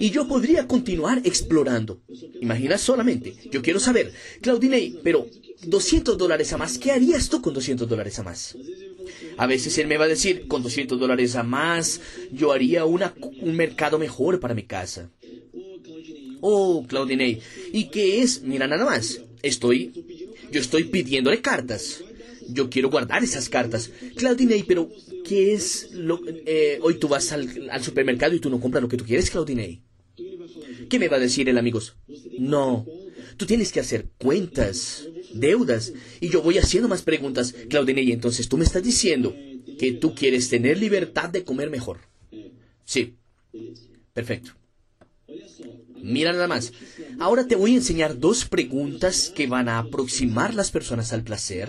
[0.00, 2.00] Y yo podría continuar explorando.
[2.40, 5.28] Imagina solamente, yo quiero saber, Claudinei, pero
[5.66, 8.56] 200 dólares a más, ¿qué harías tú con 200 dólares a más?
[9.36, 12.00] A veces él me va a decir, con 200 dólares a más,
[12.32, 13.04] yo haría un
[13.54, 15.10] mercado mejor para mi casa.
[16.44, 17.40] Oh, Claudinei.
[17.72, 18.42] ¿Y qué es?
[18.42, 19.20] Mira nada más.
[19.42, 19.92] Estoy,
[20.50, 22.02] yo estoy pidiéndole cartas.
[22.48, 23.92] Yo quiero guardar esas cartas.
[24.16, 24.90] Claudinei, pero
[25.24, 26.20] ¿qué es lo...
[26.26, 27.48] Eh, hoy tú vas al,
[27.80, 29.82] supermercado y tú no compras lo que tú quieres, Claudinei.
[30.90, 31.94] ¿Qué me va a decir el amigos?
[32.40, 32.84] No,
[33.36, 37.54] tú tienes que hacer cuentas, deudas, y yo voy haciendo más preguntas.
[37.70, 39.32] Claudinei, entonces tú me estás diciendo
[39.78, 42.00] que tú quieres tener libertad de comer mejor.
[42.84, 43.14] Sí,
[44.12, 44.56] perfecto.
[46.02, 46.72] Mira nada más.
[47.18, 51.68] Ahora te voy a enseñar dos preguntas que van a aproximar las personas al placer.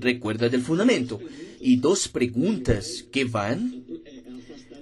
[0.00, 1.20] Recuerda del fundamento.
[1.60, 3.84] Y dos preguntas que van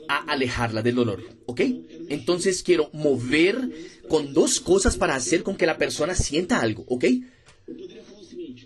[0.09, 1.23] a alejarla del dolor.
[1.47, 1.61] ¿Ok?
[2.09, 3.71] Entonces quiero mover
[4.09, 6.85] con dos cosas para hacer con que la persona sienta algo.
[6.89, 7.05] ¿Ok?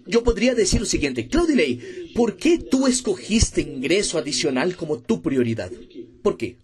[0.06, 5.70] Yo podría decir lo siguiente, Claudilei, ¿por qué tú escogiste ingreso adicional como tu prioridad?
[6.22, 6.58] ¿Por qué?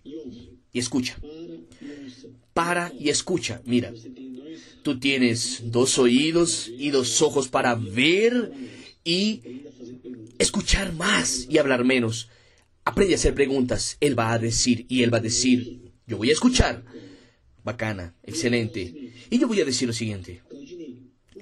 [0.73, 1.19] Y escucha
[2.53, 3.63] para y escucha.
[3.65, 3.93] Mira,
[4.83, 8.53] tú tienes dos oídos y dos ojos para ver
[9.05, 9.43] y
[10.39, 12.29] escuchar más y hablar menos.
[12.85, 13.97] Aprende a hacer preguntas.
[14.01, 16.85] Él va a decir y él va a decir, yo voy a escuchar.
[17.65, 19.13] Bacana, excelente.
[19.31, 20.43] Y yo voy a decir lo siguiente.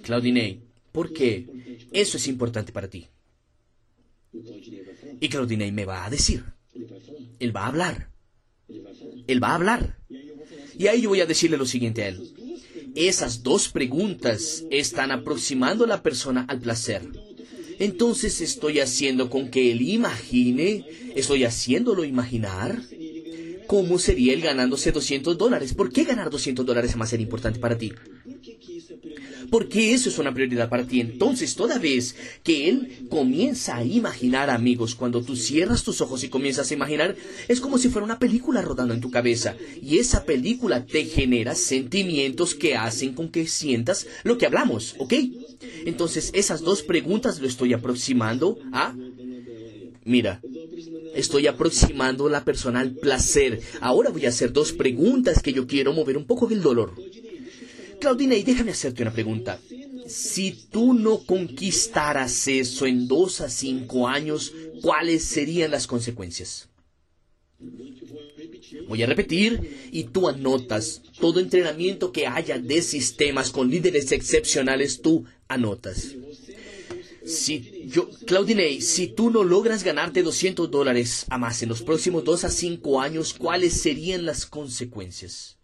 [0.02, 0.60] Claudinei,
[0.92, 1.78] ¿por qué?
[1.92, 3.08] Eso es importante para ti.
[5.20, 6.44] Y Claudinei me va a decir.
[7.38, 8.10] Él va a hablar.
[9.26, 9.98] Él va a hablar.
[10.80, 12.32] Y ahí yo voy a decirle lo siguiente a él.
[12.94, 17.02] Esas dos preguntas están aproximando a la persona al placer.
[17.78, 22.80] Entonces estoy haciendo con que él imagine, estoy haciéndolo imaginar
[23.66, 25.74] cómo sería él ganándose 200 dólares.
[25.74, 27.92] ¿Por qué ganar 200 dólares es más ser importante para ti?
[29.50, 31.00] Porque eso es una prioridad para ti.
[31.00, 36.28] Entonces, toda vez que Él comienza a imaginar, amigos, cuando tú cierras tus ojos y
[36.28, 37.16] comienzas a imaginar,
[37.48, 39.56] es como si fuera una película rodando en tu cabeza.
[39.82, 45.14] Y esa película te genera sentimientos que hacen con que sientas lo que hablamos, ¿ok?
[45.84, 48.94] Entonces, esas dos preguntas lo estoy aproximando a...
[50.04, 50.40] Mira,
[51.14, 53.60] estoy aproximando la persona al placer.
[53.80, 56.94] Ahora voy a hacer dos preguntas que yo quiero mover un poco del dolor.
[58.00, 59.60] Claudina, y déjame hacerte una pregunta.
[60.06, 66.68] Si tú no conquistaras eso en dos a cinco años, ¿cuáles serían las consecuencias?
[68.88, 71.02] Voy a repetir y tú anotas.
[71.20, 76.14] Todo entrenamiento que haya de sistemas con líderes excepcionales, tú anotas.
[77.24, 82.24] Si yo, Claudinei, si tú no logras ganarte 200 dólares a más en los próximos
[82.24, 85.59] dos a cinco años, ¿cuáles serían las consecuencias?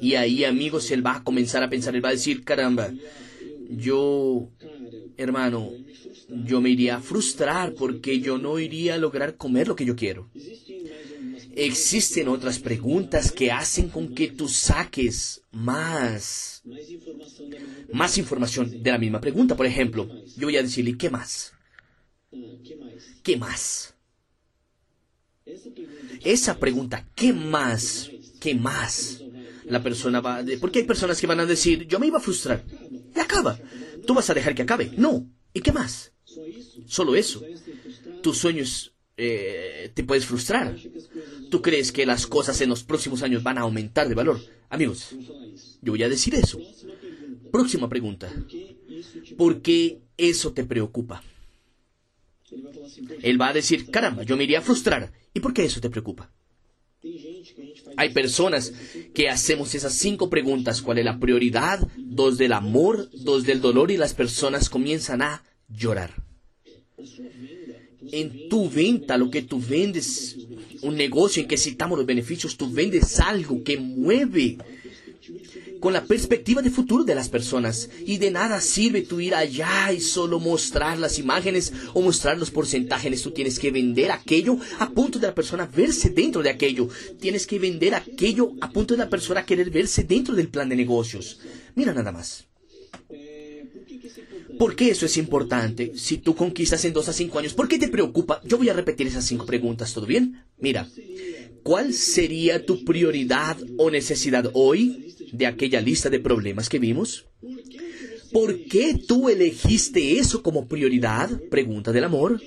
[0.00, 2.92] Y ahí, amigos, él va a comenzar a pensar, él va a decir, caramba,
[3.70, 4.50] yo,
[5.16, 5.70] hermano,
[6.28, 9.94] yo me iría a frustrar porque yo no iría a lograr comer lo que yo
[9.94, 10.30] quiero.
[11.56, 16.62] Existen otras preguntas que hacen con que tú saques más,
[18.16, 19.56] información de la misma pregunta.
[19.56, 21.52] Por ejemplo, yo voy a decirle, ¿qué más?
[23.22, 23.94] ¿Qué más?
[26.24, 28.10] Esa pregunta, ¿qué más?
[28.44, 29.22] ¿Qué más?
[29.64, 30.44] La persona va...
[30.60, 32.62] Porque hay personas que van a decir, yo me iba a frustrar.
[33.16, 33.58] Y acaba.
[34.06, 34.90] Tú vas a dejar que acabe.
[34.98, 35.26] No.
[35.54, 36.12] ¿Y qué más?
[36.84, 37.42] Solo eso.
[38.22, 40.76] Tus sueños eh, te puedes frustrar.
[41.50, 44.38] ¿Tú crees que las cosas en los próximos años van a aumentar de valor?
[44.68, 45.16] Amigos,
[45.80, 46.58] yo voy a decir eso.
[47.50, 48.30] Próxima pregunta.
[49.38, 51.22] ¿Por qué eso te preocupa?
[53.22, 55.14] Él va a decir, caramba, yo me iría a frustrar.
[55.32, 56.30] ¿Y por qué eso te preocupa?
[57.96, 58.72] Hay personas
[59.14, 60.82] que hacemos esas cinco preguntas.
[60.82, 61.86] ¿Cuál es la prioridad?
[61.96, 66.14] Dos del amor, dos del dolor y las personas comienzan a llorar.
[68.12, 70.36] En tu venta, lo que tú vendes,
[70.82, 74.58] un negocio en que citamos los beneficios, tú vendes algo que mueve
[75.84, 77.90] con la perspectiva de futuro de las personas.
[78.06, 82.50] Y de nada sirve tú ir allá y solo mostrar las imágenes o mostrar los
[82.50, 83.20] porcentajes.
[83.20, 86.88] Tú tienes que vender aquello a punto de la persona verse dentro de aquello.
[87.20, 90.76] Tienes que vender aquello a punto de la persona querer verse dentro del plan de
[90.76, 91.40] negocios.
[91.74, 92.46] Mira nada más.
[94.58, 95.92] ¿Por qué eso es importante?
[95.96, 98.40] Si tú conquistas en dos a cinco años, ¿por qué te preocupa?
[98.44, 100.44] Yo voy a repetir esas cinco preguntas, ¿todo bien?
[100.58, 100.88] Mira,
[101.62, 105.13] ¿cuál sería tu prioridad o necesidad hoy?
[105.36, 107.26] De aquella lista de problemas que vimos?
[108.32, 111.30] ¿Por qué tú elegiste eso como prioridad?
[111.50, 112.40] Pregunta del amor.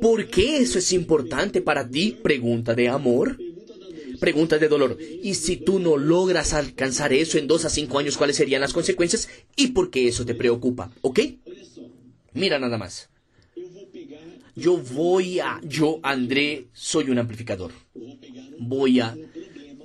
[0.00, 2.16] ¿Por qué eso es importante para ti?
[2.22, 3.38] Pregunta de amor.
[4.18, 4.98] Pregunta de dolor.
[5.22, 8.72] Y si tú no logras alcanzar eso en dos a cinco años, ¿cuáles serían las
[8.72, 9.28] consecuencias?
[9.56, 10.90] ¿Y por qué eso te preocupa?
[11.00, 11.20] ¿Ok?
[12.34, 13.08] Mira nada más.
[14.56, 17.72] Yo voy a, yo, André, soy un amplificador.
[18.58, 19.16] Voy a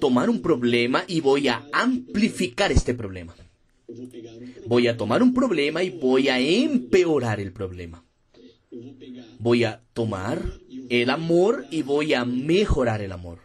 [0.05, 3.35] tomar un problema y voy a amplificar este problema.
[4.67, 8.05] Voy a tomar un problema y voy a empeorar el problema.
[9.39, 10.43] Voy a tomar
[10.89, 13.39] el amor y voy a mejorar el amor.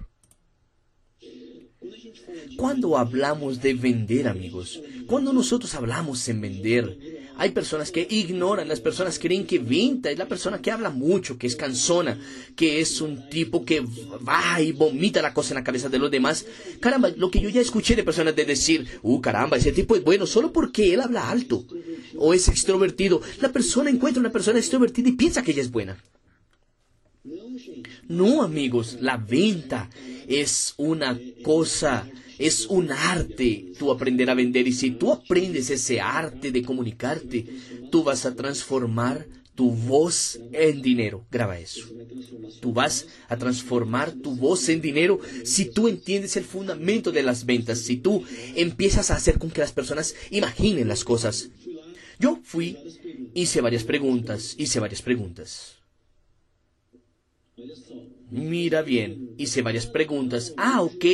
[2.60, 8.82] Cuando hablamos de vender, amigos, cuando nosotros hablamos en vender, hay personas que ignoran, las
[8.82, 12.18] personas creen que venta es la persona que habla mucho, que es cansona,
[12.54, 16.10] que es un tipo que va y vomita la cosa en la cabeza de los
[16.10, 16.44] demás.
[16.80, 20.04] Caramba, lo que yo ya escuché de personas de decir, uh, caramba, ese tipo es
[20.04, 21.64] bueno solo porque él habla alto
[22.18, 23.22] o es extrovertido.
[23.40, 25.96] La persona encuentra una persona extrovertida y piensa que ella es buena.
[28.06, 29.88] No, amigos, la venta
[30.28, 32.06] es una cosa
[32.40, 37.46] es un arte tú aprender a vender y si tú aprendes ese arte de comunicarte,
[37.90, 41.26] tú vas a transformar tu voz en dinero.
[41.30, 41.86] Graba eso.
[42.60, 47.44] Tú vas a transformar tu voz en dinero si tú entiendes el fundamento de las
[47.44, 48.24] ventas, si tú
[48.54, 51.50] empiezas a hacer con que las personas imaginen las cosas.
[52.18, 52.76] Yo fui,
[53.34, 55.76] hice varias preguntas, hice varias preguntas.
[58.30, 60.54] Mira bien, hice varias preguntas.
[60.56, 61.04] Ah, ok.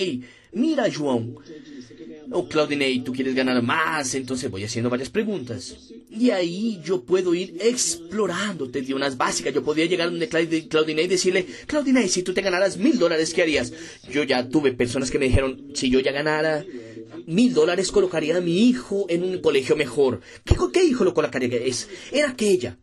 [0.57, 1.37] Mira, João.
[2.33, 5.77] O Claudinei, tú quieres ganar más, entonces voy haciendo varias preguntas.
[6.11, 9.53] Y ahí yo puedo ir explorando, te di unas básicas.
[9.53, 13.43] Yo podía llegar donde Claudinei y decirle, Claudinei, si tú te ganaras mil dólares, ¿qué
[13.43, 13.71] harías?
[14.11, 16.65] Yo ya tuve personas que me dijeron, si yo ya ganara
[17.27, 20.23] mil dólares, colocaría a mi hijo en un colegio mejor.
[20.43, 21.59] ¿Qué, qué hijo lo colocaría?
[21.59, 22.79] Es, era aquella.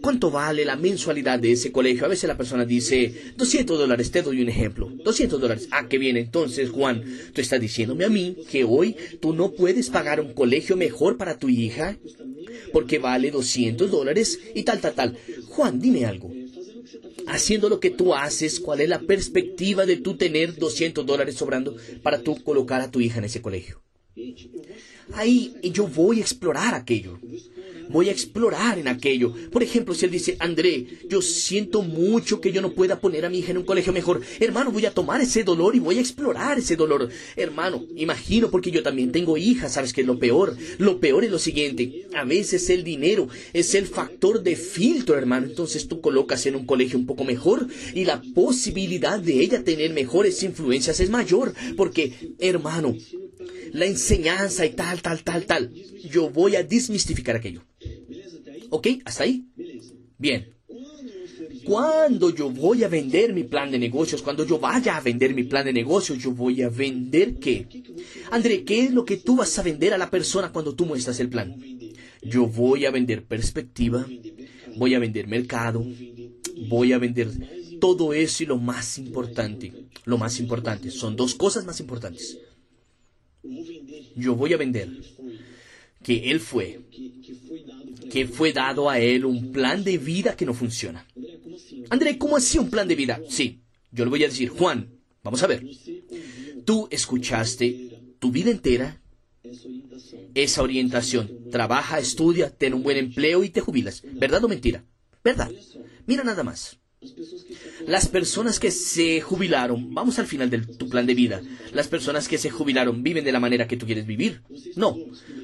[0.00, 2.04] ¿Cuánto vale la mensualidad de ese colegio?
[2.04, 4.90] A veces la persona dice, 200 dólares, te doy un ejemplo.
[5.04, 5.68] 200 dólares.
[5.70, 6.16] Ah, qué bien.
[6.16, 10.76] Entonces, Juan, tú estás diciéndome a mí que hoy tú no puedes pagar un colegio
[10.76, 11.98] mejor para tu hija
[12.72, 15.18] porque vale 200 dólares y tal, tal, tal.
[15.48, 16.32] Juan, dime algo.
[17.26, 21.76] Haciendo lo que tú haces, ¿cuál es la perspectiva de tú tener 200 dólares sobrando
[22.02, 23.82] para tú colocar a tu hija en ese colegio?
[25.12, 27.18] Ahí yo voy a explorar aquello
[27.90, 29.34] voy a explorar en aquello.
[29.50, 33.30] Por ejemplo, si él dice, André, yo siento mucho que yo no pueda poner a
[33.30, 34.20] mi hija en un colegio mejor.
[34.38, 37.08] Hermano, voy a tomar ese dolor y voy a explorar ese dolor.
[37.36, 40.56] Hermano, imagino porque yo también tengo hijas, ¿sabes qué es lo peor?
[40.78, 45.46] Lo peor es lo siguiente, a veces el dinero es el factor de filtro, hermano.
[45.46, 49.92] Entonces tú colocas en un colegio un poco mejor y la posibilidad de ella tener
[49.92, 51.52] mejores influencias es mayor.
[51.76, 52.96] Porque, hermano,
[53.72, 55.72] la enseñanza y tal, tal, tal, tal.
[56.10, 57.62] Yo voy a desmistificar aquello.
[58.70, 58.88] ¿Ok?
[59.04, 59.46] ¿Hasta ahí?
[60.18, 60.54] Bien.
[61.64, 65.44] Cuando yo voy a vender mi plan de negocios, cuando yo vaya a vender mi
[65.44, 67.66] plan de negocios, yo voy a vender qué?
[68.30, 71.20] André, ¿qué es lo que tú vas a vender a la persona cuando tú muestras
[71.20, 71.54] el plan?
[72.22, 74.06] Yo voy a vender perspectiva,
[74.76, 75.84] voy a vender mercado,
[76.68, 77.30] voy a vender
[77.80, 79.72] todo eso y lo más importante,
[80.04, 82.38] lo más importante, son dos cosas más importantes.
[84.16, 84.88] Yo voy a vender
[86.02, 86.80] que Él fue,
[88.10, 91.06] que fue dado a Él un plan de vida que no funciona.
[91.88, 93.22] André, ¿cómo así un plan de vida?
[93.28, 94.90] Sí, yo le voy a decir, Juan,
[95.22, 95.64] vamos a ver.
[96.64, 97.76] Tú escuchaste
[98.18, 99.00] tu vida entera
[100.34, 101.30] esa orientación.
[101.50, 104.02] Trabaja, estudia, ten un buen empleo y te jubilas.
[104.18, 104.84] ¿Verdad o mentira?
[105.22, 105.52] ¿Verdad?
[106.06, 106.79] Mira nada más.
[107.86, 111.40] Las personas que se jubilaron, vamos al final de tu plan de vida,
[111.72, 114.42] las personas que se jubilaron viven de la manera que tú quieres vivir.
[114.76, 114.98] No,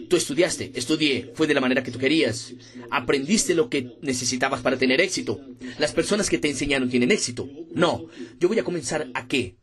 [0.09, 2.53] tú estudiaste, estudié, fue de la manera que tú querías,
[2.90, 5.40] aprendiste lo que necesitabas para tener éxito.
[5.79, 7.49] Las personas que te enseñaron tienen éxito.
[7.75, 8.07] No,
[8.38, 9.57] yo voy a comenzar a qué.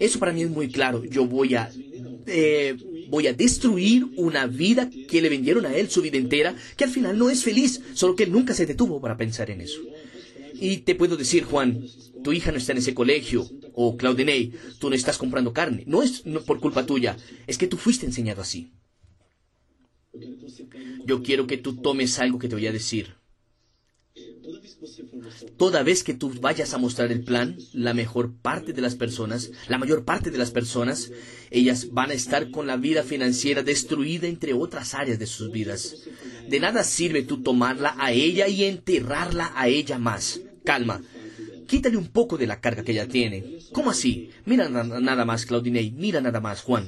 [0.00, 1.04] Eso para mí es muy claro.
[1.04, 1.70] Yo voy a...
[2.26, 2.74] Eh,
[3.08, 6.90] voy a destruir una vida que le vendieron a él su vida entera, que al
[6.90, 9.78] final no es feliz, solo que nunca se detuvo para pensar en eso.
[10.60, 11.86] Y te puedo decir, Juan,
[12.22, 15.84] tu hija no está en ese colegio, o Claudinei, tú no estás comprando carne.
[15.86, 17.16] No es por culpa tuya,
[17.46, 18.72] es que tú fuiste enseñado así.
[21.04, 23.14] Yo quiero que tú tomes algo que te voy a decir.
[25.56, 29.50] Toda vez que tú vayas a mostrar el plan, la mejor parte de las personas,
[29.68, 31.10] la mayor parte de las personas,
[31.50, 36.04] ellas van a estar con la vida financiera destruida entre otras áreas de sus vidas.
[36.48, 40.40] De nada sirve tú tomarla a ella y enterrarla a ella más.
[40.66, 41.00] Calma.
[41.66, 43.60] Quítale un poco de la carga que ella tiene.
[43.72, 44.30] ¿Cómo así?
[44.44, 45.92] Mira nada más, Claudinei.
[45.92, 46.86] Mira nada más, Juan.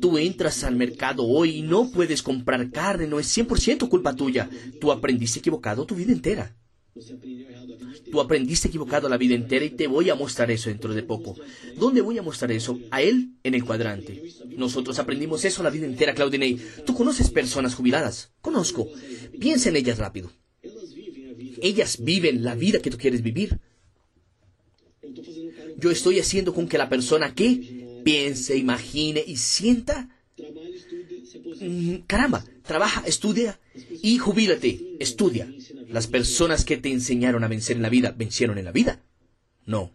[0.00, 3.06] Tú entras al mercado hoy y no puedes comprar carne.
[3.06, 4.50] No es 100% culpa tuya.
[4.80, 6.54] Tú aprendiste equivocado tu vida entera.
[8.12, 11.36] Tú aprendiste equivocado la vida entera y te voy a mostrar eso dentro de poco.
[11.78, 12.78] ¿Dónde voy a mostrar eso?
[12.90, 14.22] A él en el cuadrante.
[14.56, 16.60] Nosotros aprendimos eso la vida entera, Claudinei.
[16.84, 18.32] ¿Tú conoces personas jubiladas?
[18.42, 18.88] Conozco.
[19.40, 20.30] Piensa en ellas rápido.
[21.60, 23.58] Ellas viven la vida que tú quieres vivir.
[25.78, 30.08] Yo estoy haciendo con que la persona que piense, imagine y sienta,
[31.60, 33.58] mm, caramba, trabaja, estudia
[34.02, 35.52] y jubílate, estudia.
[35.88, 39.00] Las personas que te enseñaron a vencer en la vida, ¿vencieron en la vida?
[39.66, 39.90] No.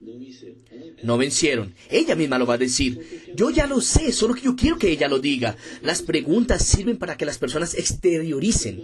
[1.03, 1.74] No vencieron.
[1.89, 3.32] Ella misma lo va a decir.
[3.36, 5.55] Yo ya lo sé, solo que yo quiero que ella lo diga.
[5.82, 8.82] Las preguntas sirven para que las personas exterioricen.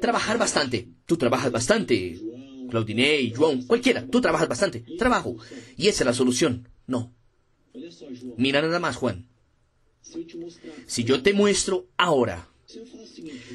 [0.00, 0.88] Trabajar bastante.
[1.06, 2.20] Tú trabajas bastante.
[2.70, 4.06] Claudine, João, cualquiera.
[4.06, 4.84] Tú trabajas bastante.
[4.98, 5.36] Trabajo.
[5.76, 6.68] Y esa es la solución.
[6.86, 7.12] No.
[8.36, 9.26] Mira nada más, Juan.
[10.86, 12.48] Si yo te muestro ahora.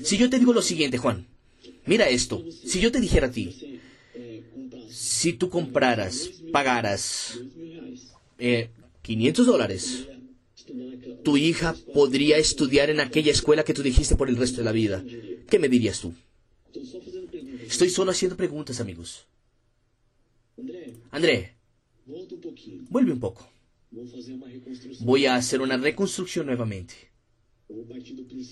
[0.04, 1.28] Si yo te digo lo siguiente, Juan.
[1.86, 2.44] Mira esto.
[2.66, 3.80] Si yo te dijera a ti.
[4.90, 7.40] Si tú compraras, pagaras
[8.38, 10.08] 500 eh, dólares,
[11.24, 14.72] tu hija podría estudiar en aquella escuela que tú dijiste por el resto de la
[14.72, 15.04] vida.
[15.50, 16.14] ¿Qué me dirías tú?
[17.74, 19.26] Estoy solo haciendo preguntas, amigos.
[21.10, 21.56] André,
[22.88, 23.50] vuelve un poco.
[25.00, 26.94] Voy a hacer una reconstrucción nuevamente.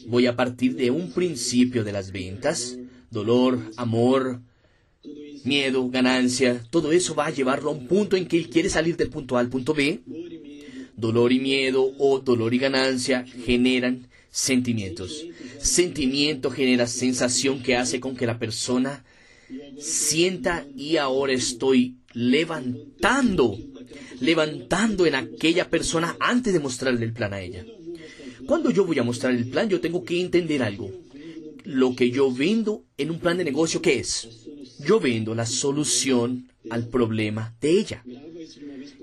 [0.08, 2.80] Voy a partir de un principio de las ventas,
[3.12, 4.42] dolor, amor,
[5.44, 8.98] miedo, ganancia, todo eso va a llevarlo a un punto en que él quiere salir
[8.98, 10.02] del punto A al punto B.
[10.98, 15.24] Dolor y miedo o dolor y ganancia generan sentimientos.
[15.60, 19.04] Sentimiento genera sensación que hace con que la persona
[19.80, 23.58] sienta y ahora estoy levantando,
[24.20, 27.66] levantando en aquella persona antes de mostrarle el plan a ella.
[28.46, 30.92] Cuando yo voy a mostrar el plan, yo tengo que entender algo.
[31.64, 34.28] Lo que yo vendo en un plan de negocio, ¿qué es?
[34.86, 38.04] Yo vendo la solución al problema de ella.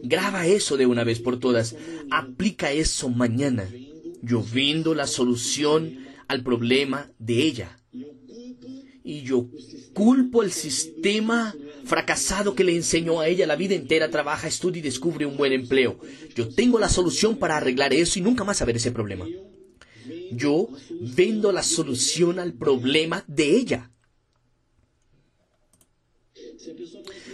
[0.03, 1.77] Graba eso de una vez por todas.
[2.11, 3.69] Aplica eso mañana.
[4.23, 7.79] Yo vendo la solución al problema de ella.
[9.05, 9.49] Y yo
[9.99, 14.83] culpo el sistema fracasado que le enseñó a ella la vida entera, trabaja, estudia y
[14.83, 15.99] descubre un buen empleo.
[16.37, 19.27] Yo tengo la solución para arreglar eso y nunca más saber ese problema.
[20.31, 20.69] Yo
[21.17, 23.91] vendo la solución al problema de ella.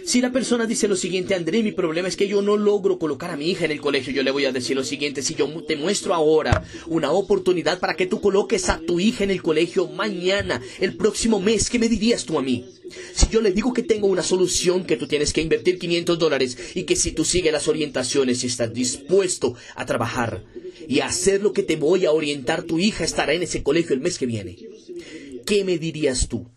[0.05, 3.31] Si la persona dice lo siguiente, André, mi problema es que yo no logro colocar
[3.31, 5.47] a mi hija en el colegio, yo le voy a decir lo siguiente, si yo
[5.67, 9.87] te muestro ahora una oportunidad para que tú coloques a tu hija en el colegio
[9.87, 12.65] mañana, el próximo mes, ¿qué me dirías tú a mí?
[13.15, 16.55] Si yo le digo que tengo una solución, que tú tienes que invertir 500 dólares
[16.75, 20.43] y que si tú sigues las orientaciones y estás dispuesto a trabajar
[20.87, 23.95] y a hacer lo que te voy a orientar, tu hija estará en ese colegio
[23.95, 24.55] el mes que viene.
[25.47, 26.54] ¿Qué me dirías tú?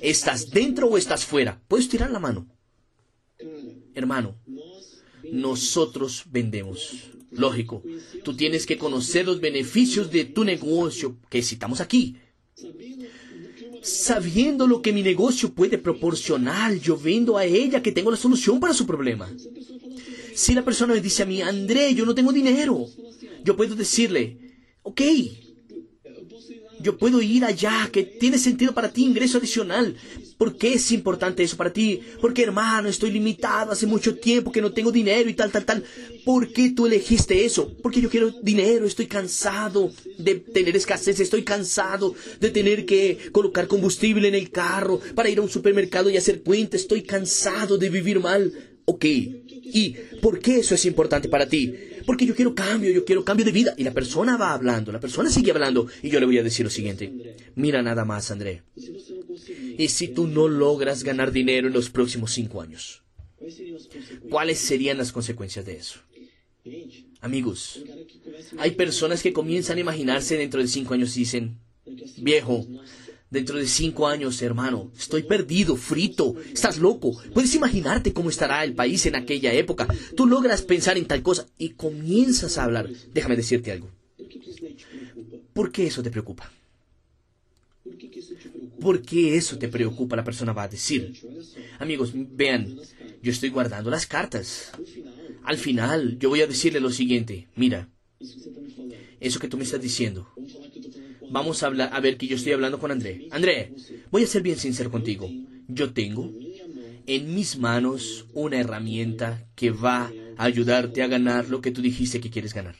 [0.00, 1.60] ¿Estás dentro o estás fuera?
[1.68, 2.46] Puedes tirar la mano.
[3.94, 4.36] Hermano,
[5.30, 7.10] nosotros vendemos.
[7.30, 7.82] Lógico,
[8.24, 12.16] tú tienes que conocer los beneficios de tu negocio que citamos aquí.
[13.82, 18.58] Sabiendo lo que mi negocio puede proporcionar, yo vendo a ella que tengo la solución
[18.58, 19.30] para su problema.
[20.34, 22.86] Si la persona me dice a mí, André, yo no tengo dinero,
[23.44, 24.36] yo puedo decirle,
[24.82, 25.00] ok,
[26.82, 29.96] yo puedo ir allá, que tiene sentido para ti, ingreso adicional.
[30.38, 32.00] ¿Por qué es importante eso para ti?
[32.20, 35.84] Porque hermano, estoy limitado hace mucho tiempo que no tengo dinero y tal, tal, tal.
[36.24, 37.76] ¿Por qué tú elegiste eso?
[37.82, 43.66] Porque yo quiero dinero, estoy cansado de tener escasez, estoy cansado de tener que colocar
[43.66, 47.90] combustible en el carro para ir a un supermercado y hacer cuenta, estoy cansado de
[47.90, 48.52] vivir mal.
[48.86, 51.74] Ok, ¿y por qué eso es importante para ti?
[52.06, 53.74] Porque yo quiero cambio, yo quiero cambio de vida.
[53.76, 55.86] Y la persona va hablando, la persona sigue hablando.
[56.02, 57.36] Y yo le voy a decir lo siguiente.
[57.54, 58.62] Mira nada más, André.
[59.78, 63.02] ¿Y si tú no logras ganar dinero en los próximos cinco años?
[64.28, 66.00] ¿Cuáles serían las consecuencias de eso?
[67.20, 67.82] Amigos,
[68.58, 71.58] hay personas que comienzan a imaginarse dentro de cinco años y dicen,
[72.18, 72.66] viejo,
[73.30, 77.16] Dentro de cinco años, hermano, estoy perdido, frito, estás loco.
[77.32, 79.86] Puedes imaginarte cómo estará el país en aquella época.
[80.16, 82.90] Tú logras pensar en tal cosa y comienzas a hablar.
[83.14, 83.88] Déjame decirte algo.
[85.52, 86.50] ¿Por qué eso te preocupa?
[88.80, 90.16] ¿Por qué eso te preocupa?
[90.16, 91.14] La persona va a decir.
[91.78, 92.80] Amigos, vean,
[93.22, 94.72] yo estoy guardando las cartas.
[95.44, 97.46] Al final, yo voy a decirle lo siguiente.
[97.54, 97.88] Mira,
[99.20, 100.28] eso que tú me estás diciendo,
[101.30, 103.28] Vamos a, hablar, a ver que yo estoy hablando con André.
[103.30, 103.72] André,
[104.10, 105.30] voy a ser bien sincero contigo.
[105.68, 106.32] Yo tengo
[107.06, 112.20] en mis manos una herramienta que va a ayudarte a ganar lo que tú dijiste
[112.20, 112.76] que quieres ganar.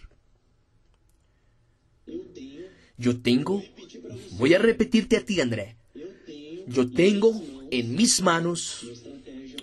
[2.98, 3.62] Yo tengo,
[4.32, 5.76] voy a repetirte a ti, André.
[6.66, 8.84] Yo tengo en mis manos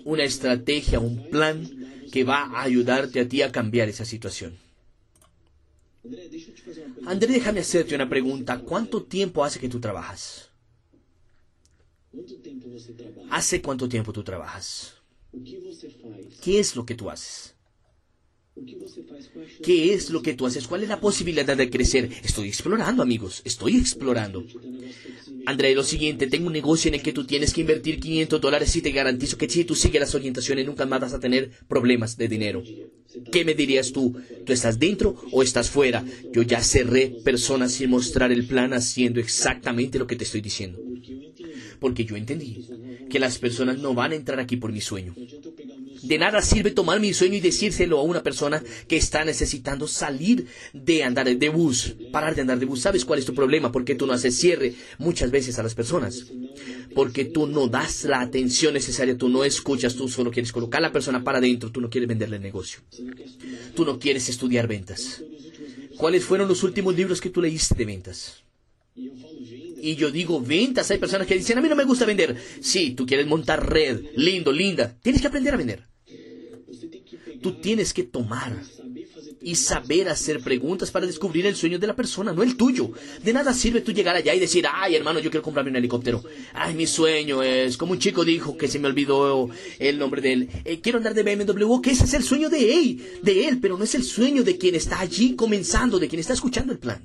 [0.04, 1.68] una estrategia, un plan
[2.10, 4.56] que va a ayudarte a ti a cambiar esa situación.
[7.06, 8.60] André, déjame hacerte una pregunta.
[8.60, 10.50] ¿Cuánto tiempo hace que tú trabajas?
[13.30, 14.94] ¿Hace cuánto tiempo tú trabajas?
[16.42, 17.54] ¿Qué es lo que tú haces?
[19.62, 20.66] ¿Qué es lo que tú haces?
[20.66, 22.10] ¿Cuál es la posibilidad de crecer?
[22.24, 23.42] Estoy explorando, amigos.
[23.44, 24.44] Estoy explorando.
[25.46, 28.74] André, lo siguiente, tengo un negocio en el que tú tienes que invertir 500 dólares
[28.74, 32.16] y te garantizo que si tú sigues las orientaciones nunca más vas a tener problemas
[32.16, 32.62] de dinero.
[33.30, 34.16] ¿Qué me dirías tú?
[34.44, 36.06] ¿Tú estás dentro o estás fuera?
[36.32, 40.82] Yo ya cerré personas sin mostrar el plan haciendo exactamente lo que te estoy diciendo.
[41.78, 42.62] Porque yo entendí
[43.08, 45.18] que las personas no van a entrar aquí por mi sueño.
[46.02, 50.46] De nada sirve tomar mi sueño y decírselo a una persona que está necesitando salir
[50.72, 52.80] de andar de bus, parar de andar de bus.
[52.80, 53.72] ¿Sabes cuál es tu problema?
[53.72, 56.26] Porque tú no haces cierre muchas veces a las personas.
[56.94, 60.88] Porque tú no das la atención necesaria, tú no escuchas, tú solo quieres colocar a
[60.88, 62.80] la persona para adentro, tú no quieres venderle el negocio.
[63.74, 65.22] Tú no quieres estudiar ventas.
[65.96, 68.42] ¿Cuáles fueron los últimos libros que tú leíste de ventas?
[69.80, 72.36] Y yo digo ventas, hay personas que dicen, a mí no me gusta vender.
[72.60, 74.96] Sí, tú quieres montar red, lindo, linda.
[75.02, 75.84] Tienes que aprender a vender.
[77.40, 78.60] Tú tienes que tomar
[79.40, 82.90] y saber hacer preguntas para descubrir el sueño de la persona, no el tuyo.
[83.22, 86.22] De nada sirve tú llegar allá y decir, ay hermano, yo quiero comprarme un helicóptero.
[86.52, 89.48] Ay, mi sueño es, como un chico dijo que se me olvidó
[89.78, 92.74] el nombre de él, eh, quiero andar de BMW, que ese es el sueño de
[92.74, 96.20] él, de él, pero no es el sueño de quien está allí comenzando, de quien
[96.20, 97.00] está escuchando el plan.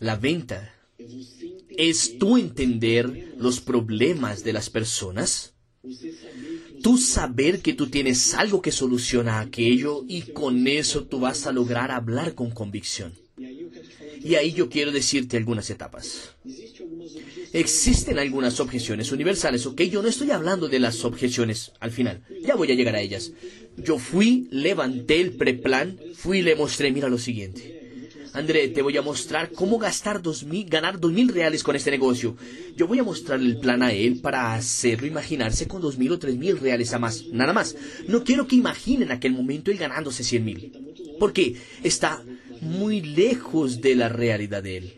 [0.00, 0.74] La venta
[1.70, 5.54] es tú entender los problemas de las personas,
[6.82, 11.52] tú saber que tú tienes algo que soluciona aquello y con eso tú vas a
[11.52, 13.12] lograr hablar con convicción.
[14.22, 16.34] Y ahí yo quiero decirte algunas etapas.
[17.52, 22.54] Existen algunas objeciones universales, ok, yo no estoy hablando de las objeciones al final, ya
[22.54, 23.32] voy a llegar a ellas.
[23.76, 27.75] Yo fui, levanté el preplan, fui y le mostré, mira lo siguiente.
[28.36, 31.90] André, te voy a mostrar cómo gastar dos mil, ganar dos mil reales con este
[31.90, 32.36] negocio.
[32.76, 36.18] Yo voy a mostrarle el plan a él para hacerlo imaginarse con dos mil o
[36.18, 37.24] tres mil reales a más.
[37.32, 37.74] Nada más.
[38.08, 40.70] No quiero que imaginen aquel momento él ganándose cien mil.
[41.18, 42.22] Porque está
[42.60, 44.92] muy lejos de la realidad de él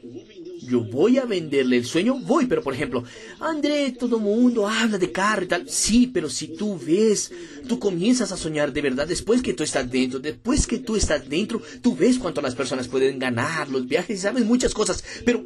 [0.69, 3.05] yo voy a venderle el sueño, voy, pero por ejemplo,
[3.41, 5.69] André, todo mundo habla de carro y tal.
[5.69, 7.33] Sí, pero si tú ves,
[7.67, 11.29] tú comienzas a soñar de verdad después que tú estás dentro, después que tú estás
[11.29, 15.45] dentro, tú ves cuánto las personas pueden ganar, los viajes, sabes muchas cosas, pero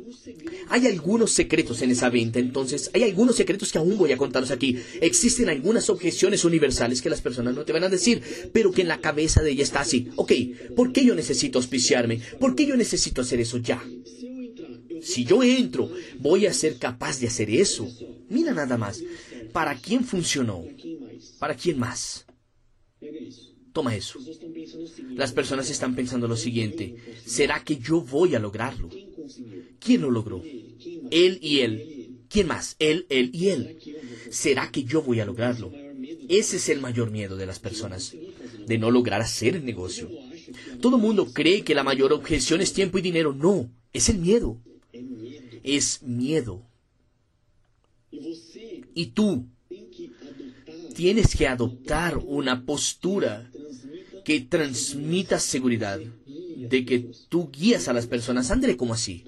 [0.68, 4.50] hay algunos secretos en esa venta, entonces hay algunos secretos que aún voy a contaros
[4.50, 4.78] aquí.
[5.00, 8.88] Existen algunas objeciones universales que las personas no te van a decir, pero que en
[8.88, 10.08] la cabeza de ella está así.
[10.16, 10.32] Ok,
[10.74, 12.20] ¿por qué yo necesito auspiciarme?
[12.40, 13.82] ¿Por qué yo necesito hacer eso ya?
[15.02, 15.90] Si yo entro,
[16.20, 17.88] voy a ser capaz de hacer eso.
[18.28, 19.02] Mira nada más.
[19.52, 20.64] ¿Para quién funcionó?
[21.38, 22.24] ¿Para quién más?
[23.72, 24.20] Toma eso.
[25.10, 26.96] Las personas están pensando lo siguiente.
[27.26, 28.88] ¿Será que yo voy a lograrlo?
[29.80, 30.42] ¿Quién lo logró?
[31.10, 32.26] Él y él.
[32.28, 32.76] ¿Quién más?
[32.78, 33.78] Él, él y él.
[34.30, 35.72] ¿Será que yo voy a lograrlo?
[36.28, 38.14] Ese es el mayor miedo de las personas,
[38.66, 40.08] de no lograr hacer el negocio.
[40.80, 43.32] Todo mundo cree que la mayor objeción es tiempo y dinero.
[43.32, 44.60] No, es el miedo
[45.62, 46.62] es miedo.
[48.94, 49.46] Y tú
[50.94, 53.50] tienes que adoptar una postura
[54.24, 58.50] que transmita seguridad de que tú guías a las personas.
[58.50, 59.24] André, ¿cómo así?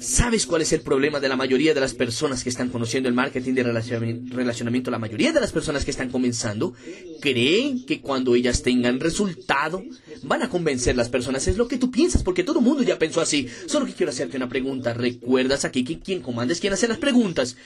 [0.00, 3.14] ¿Sabes cuál es el problema de la mayoría de las personas que están conociendo el
[3.14, 4.90] marketing de relacionamiento?
[4.90, 6.74] La mayoría de las personas que están comenzando
[7.20, 9.82] creen que cuando ellas tengan resultado
[10.22, 11.46] van a convencer a las personas.
[11.48, 13.48] Es lo que tú piensas, porque todo el mundo ya pensó así.
[13.66, 14.92] Solo que quiero hacerte una pregunta.
[14.92, 17.56] ¿Recuerdas aquí que quien comanda es quien hace las preguntas?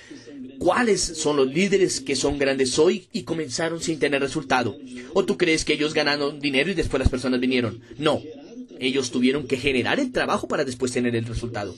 [0.59, 4.77] ¿Cuáles son los líderes que son grandes hoy y comenzaron sin tener resultado?
[5.15, 7.81] ¿O tú crees que ellos ganaron dinero y después las personas vinieron?
[7.99, 8.23] No.
[8.79, 11.75] Ellos tuvieron que generar el trabajo para después tener el resultado.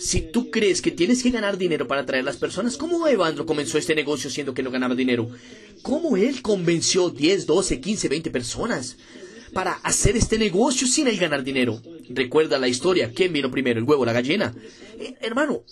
[0.00, 3.44] Si tú crees que tienes que ganar dinero para atraer a las personas, ¿cómo Evandro
[3.44, 5.28] comenzó este negocio siendo que no ganaba dinero?
[5.82, 8.96] ¿Cómo él convenció 10, 12, 15, 20 personas?
[9.52, 11.80] para hacer este negocio sin él ganar dinero.
[12.12, 14.52] Recuerda la historia, ¿quién vino primero, el huevo o la gallina?
[14.98, 15.62] Eh, hermano,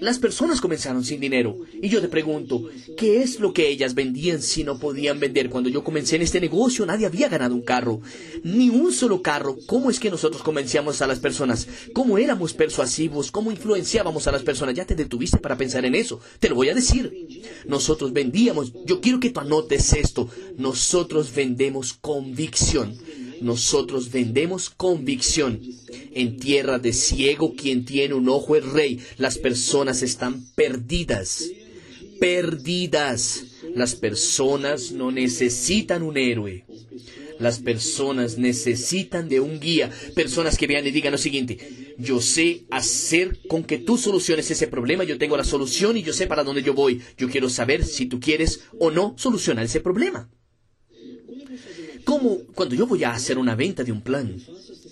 [0.00, 1.56] las personas comenzaron sin dinero.
[1.80, 2.68] Y yo te pregunto,
[2.98, 5.48] ¿qué es lo que ellas vendían si no podían vender?
[5.48, 8.00] Cuando yo comencé en este negocio nadie había ganado un carro,
[8.44, 9.56] ni un solo carro.
[9.66, 11.66] ¿Cómo es que nosotros convencíamos a las personas?
[11.94, 13.30] ¿Cómo éramos persuasivos?
[13.30, 14.74] ¿Cómo influenciábamos a las personas?
[14.74, 16.20] Ya te detuviste para pensar en eso.
[16.38, 17.42] Te lo voy a decir.
[17.66, 20.28] Nosotros vendíamos, yo quiero que tú anotes esto,
[20.58, 22.96] nosotros vendemos convicción.
[23.40, 25.60] Nosotros vendemos convicción.
[26.12, 29.00] En tierra de ciego, quien tiene un ojo es rey.
[29.18, 31.44] Las personas están perdidas.
[32.18, 33.44] Perdidas.
[33.74, 36.64] Las personas no necesitan un héroe.
[37.38, 39.90] Las personas necesitan de un guía.
[40.14, 41.94] Personas que vean y digan lo siguiente.
[41.98, 45.04] Yo sé hacer con que tú soluciones ese problema.
[45.04, 47.02] Yo tengo la solución y yo sé para dónde yo voy.
[47.18, 50.30] Yo quiero saber si tú quieres o no solucionar ese problema.
[52.06, 54.40] Como cuando yo voy a hacer una venta de un plan,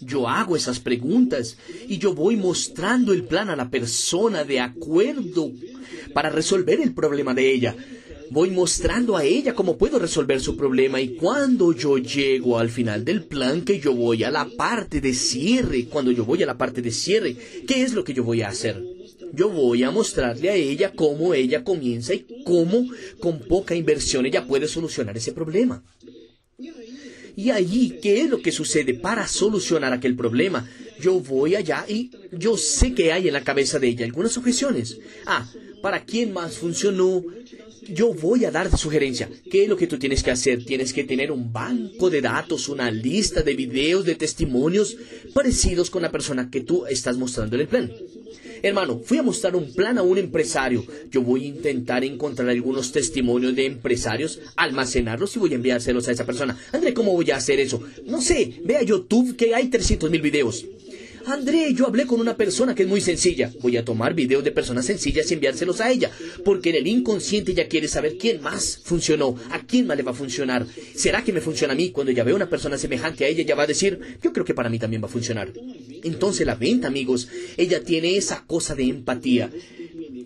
[0.00, 1.56] yo hago esas preguntas
[1.88, 5.52] y yo voy mostrando el plan a la persona de acuerdo
[6.12, 7.76] para resolver el problema de ella.
[8.32, 13.04] Voy mostrando a ella cómo puedo resolver su problema y cuando yo llego al final
[13.04, 16.58] del plan, que yo voy a la parte de cierre, cuando yo voy a la
[16.58, 17.36] parte de cierre,
[17.68, 18.82] ¿qué es lo que yo voy a hacer?
[19.32, 22.88] Yo voy a mostrarle a ella cómo ella comienza y cómo
[23.20, 25.84] con poca inversión ella puede solucionar ese problema.
[27.36, 30.68] Y allí, ¿qué es lo que sucede para solucionar aquel problema?
[31.00, 34.98] Yo voy allá y yo sé que hay en la cabeza de ella algunas objeciones.
[35.26, 35.46] Ah,
[35.82, 37.24] ¿para quién más funcionó?
[37.88, 39.28] Yo voy a dar sugerencia.
[39.50, 40.64] ¿Qué es lo que tú tienes que hacer?
[40.64, 44.96] Tienes que tener un banco de datos, una lista de videos, de testimonios
[45.34, 47.92] parecidos con la persona que tú estás mostrando en el plan.
[48.64, 50.86] Hermano, fui a mostrar un plan a un empresario.
[51.10, 56.12] Yo voy a intentar encontrar algunos testimonios de empresarios, almacenarlos y voy a enviárselos a
[56.12, 56.58] esa persona.
[56.72, 57.82] André, ¿cómo voy a hacer eso?
[58.06, 60.64] No sé, ve a YouTube que hay 300 mil videos.
[61.26, 63.50] André, yo hablé con una persona que es muy sencilla.
[63.60, 66.10] Voy a tomar videos de personas sencillas y enviárselos a ella,
[66.44, 70.12] porque en el inconsciente ya quiere saber quién más funcionó, a quién más le va
[70.12, 70.66] a funcionar.
[70.94, 71.90] ¿Será que me funciona a mí?
[71.90, 74.54] Cuando ya veo una persona semejante a ella, ya va a decir, yo creo que
[74.54, 75.52] para mí también va a funcionar.
[76.02, 79.50] Entonces la venta, amigos, ella tiene esa cosa de empatía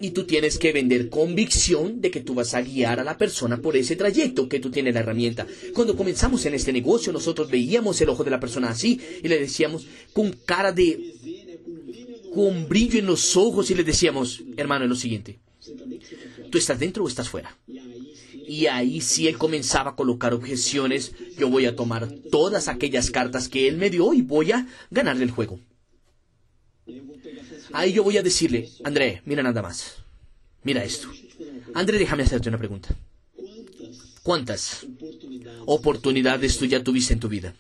[0.01, 3.59] y tú tienes que vender convicción de que tú vas a guiar a la persona
[3.59, 5.47] por ese trayecto, que tú tienes la herramienta.
[5.75, 9.39] Cuando comenzamos en este negocio, nosotros veíamos el ojo de la persona así y le
[9.39, 11.15] decíamos con cara de...
[12.35, 15.39] con brillo en los ojos y le decíamos, hermano, es lo siguiente,
[16.51, 17.57] ¿tú estás dentro o estás fuera?
[18.47, 23.49] Y ahí si él comenzaba a colocar objeciones, yo voy a tomar todas aquellas cartas
[23.49, 25.61] que él me dio y voy a ganarle el juego.
[27.73, 29.97] Ahí yo voy a decirle, André, mira nada más.
[30.63, 31.09] Mira esto.
[31.75, 32.95] André, déjame hacerte una pregunta.
[34.23, 34.87] ¿Cuántas
[35.67, 37.55] oportunidades tú ya tuviste en tu vida?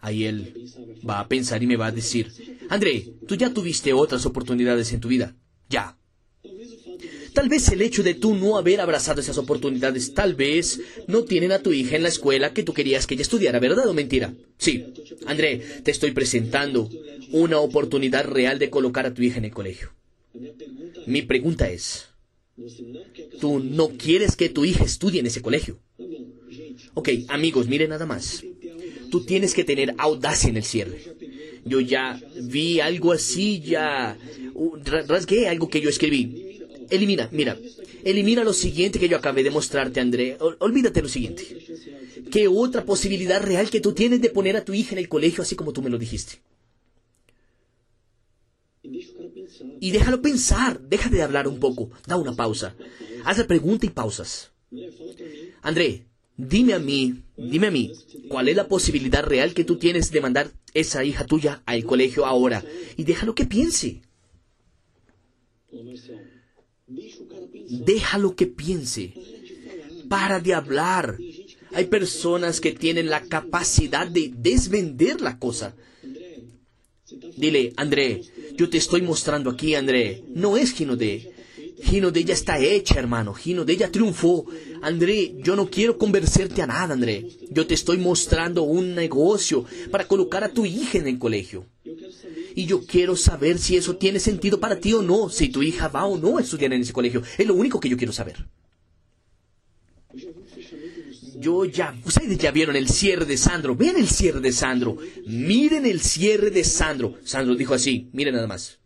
[0.00, 0.70] Ahí él
[1.08, 5.00] va a pensar y me va a decir, André, tú ya tuviste otras oportunidades en
[5.00, 5.34] tu vida.
[5.70, 5.96] Ya.
[7.34, 11.50] Tal vez el hecho de tú no haber abrazado esas oportunidades, tal vez no tienen
[11.50, 14.32] a tu hija en la escuela que tú querías que ella estudiara, ¿verdad o mentira?
[14.56, 14.84] Sí.
[15.26, 16.88] André, te estoy presentando
[17.32, 19.92] una oportunidad real de colocar a tu hija en el colegio.
[21.06, 22.06] Mi pregunta es,
[23.40, 25.80] ¿tú no quieres que tu hija estudie en ese colegio?
[26.94, 28.44] Ok, amigos, miren nada más.
[29.10, 31.00] Tú tienes que tener audacia en el cierre.
[31.64, 34.16] Yo ya vi algo así, ya
[35.08, 36.53] rasgué algo que yo escribí.
[36.94, 37.58] Elimina, mira,
[38.04, 40.36] elimina lo siguiente que yo acabé de mostrarte, André.
[40.60, 41.42] Olvídate lo siguiente.
[42.30, 45.42] ¿Qué otra posibilidad real que tú tienes de poner a tu hija en el colegio
[45.42, 46.34] así como tú me lo dijiste?
[49.80, 52.76] Y déjalo pensar, deja de hablar un poco, da una pausa.
[53.24, 54.52] Haz la pregunta y pausas.
[55.62, 56.04] André,
[56.36, 57.92] dime a mí, dime a mí,
[58.28, 62.24] ¿cuál es la posibilidad real que tú tienes de mandar esa hija tuya al colegio
[62.24, 62.64] ahora?
[62.96, 64.02] Y déjalo que piense.
[66.86, 69.14] Déjalo que piense.
[70.08, 71.18] Para de hablar.
[71.72, 75.74] Hay personas que tienen la capacidad de desvender la cosa.
[77.36, 78.22] Dile, André,
[78.56, 81.32] yo te estoy mostrando aquí, André, no es Gino de.
[81.82, 83.34] Gino de ya está hecha, hermano.
[83.34, 84.46] Gino de ya triunfó.
[84.82, 87.26] André, yo no quiero convencerte a nada, André.
[87.50, 91.66] Yo te estoy mostrando un negocio para colocar a tu hija en el colegio.
[92.54, 95.88] Y yo quiero saber si eso tiene sentido para ti o no, si tu hija
[95.88, 97.22] va o no a estudiar en ese colegio.
[97.36, 98.46] Es lo único que yo quiero saber.
[101.36, 103.74] Yo ya, ustedes ya vieron el cierre de Sandro.
[103.74, 104.96] Vean el cierre de Sandro.
[105.26, 107.18] Miren el cierre de Sandro.
[107.24, 108.78] Sandro dijo así, miren nada más.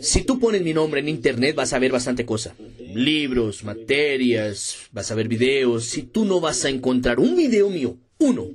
[0.00, 2.54] Si tú pones mi nombre en internet vas a ver bastante cosa.
[2.94, 5.84] Libros, materias, vas a ver videos.
[5.84, 8.46] Si tú no vas a encontrar un video mío, uno,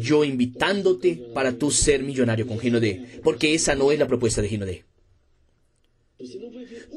[0.00, 3.20] yo invitándote para tú ser millonario con Gino D.
[3.22, 4.84] Porque esa no es la propuesta de Gino D.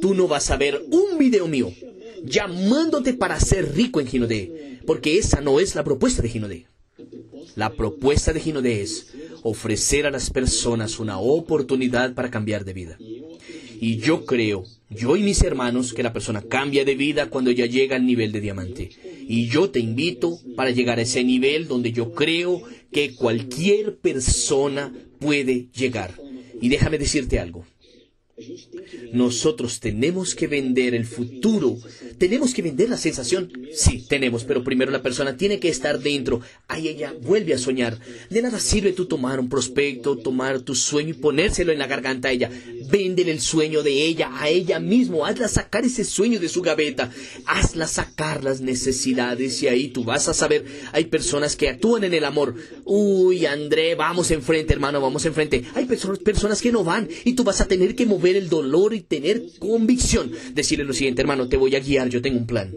[0.01, 1.71] Tú no vas a ver un video mío
[2.23, 6.67] llamándote para ser rico en Ginodé, porque esa no es la propuesta de Ginodé.
[7.55, 12.97] La propuesta de Ginodé es ofrecer a las personas una oportunidad para cambiar de vida.
[13.79, 17.65] Y yo creo, yo y mis hermanos, que la persona cambia de vida cuando ya
[17.65, 18.89] llega al nivel de diamante.
[19.27, 24.93] Y yo te invito para llegar a ese nivel donde yo creo que cualquier persona
[25.19, 26.13] puede llegar.
[26.61, 27.65] Y déjame decirte algo.
[29.13, 31.77] Nosotros tenemos que vender el futuro
[32.17, 33.51] ¿Tenemos que vender la sensación?
[33.71, 36.41] Sí, tenemos, pero primero la persona tiene que estar dentro.
[36.67, 37.99] Ahí ella vuelve a soñar.
[38.31, 42.29] De nada sirve tú tomar un prospecto, tomar tu sueño y ponérselo en la garganta
[42.29, 42.49] a ella.
[42.89, 45.27] Véndele el sueño de ella a ella mismo.
[45.27, 47.11] Hazla sacar ese sueño de su gaveta.
[47.45, 50.65] Hazla sacar las necesidades y ahí tú vas a saber.
[50.93, 52.55] Hay personas que actúan en el amor.
[52.83, 55.65] Uy, André, vamos enfrente, hermano, vamos enfrente.
[55.75, 59.01] Hay personas que no van y tú vas a tener que mover el dolor y
[59.01, 60.31] tener convicción.
[60.53, 62.75] Decirle lo siguiente, hermano, te voy a guiar, yo tengo un plan.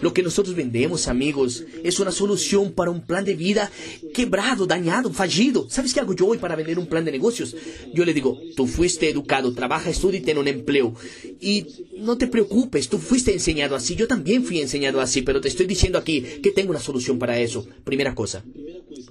[0.00, 3.70] Lo que nosotros vendemos, amigos, es una solución para un plan de vida
[4.12, 5.66] quebrado, dañado, fallido.
[5.70, 7.56] ¿Sabes qué hago yo hoy para vender un plan de negocios?
[7.92, 10.94] Yo le digo, tú fuiste educado, trabaja, estudia y un empleo.
[11.40, 11.66] Y
[11.98, 15.66] no te preocupes, tú fuiste enseñado así, yo también fui enseñado así, pero te estoy
[15.66, 17.66] diciendo aquí que tengo una solución para eso.
[17.84, 18.44] Primera cosa,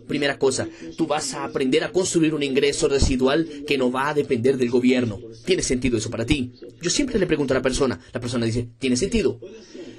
[0.08, 0.68] primera cosa,
[0.98, 4.70] tú vas a aprender a construir un ingreso residual que no va a depender del
[4.70, 5.20] gobierno.
[5.46, 6.54] ¿Tiene sentido eso para ti?
[6.82, 9.40] Yo siempre le pregunto a la persona, la persona dice, ¿tiene sentido?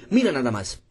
[0.09, 0.81] Mira nada más.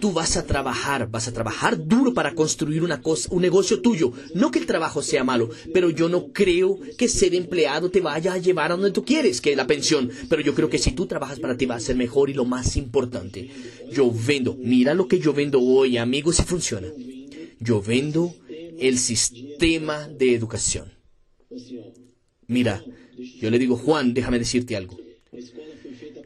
[0.00, 4.12] Tú vas a trabajar, vas a trabajar duro para construir una cosa, un negocio tuyo.
[4.34, 8.32] No que el trabajo sea malo, pero yo no creo que ser empleado te vaya
[8.32, 10.10] a llevar a donde tú quieres, que es la pensión.
[10.30, 12.46] Pero yo creo que si tú trabajas para ti va a ser mejor y lo
[12.46, 13.50] más importante.
[13.92, 16.88] Yo vendo, mira lo que yo vendo hoy, amigos, y funciona.
[17.60, 18.34] Yo vendo
[18.78, 20.92] el sistema de educación.
[22.46, 22.82] Mira,
[23.40, 24.96] yo le digo, Juan, déjame decirte algo.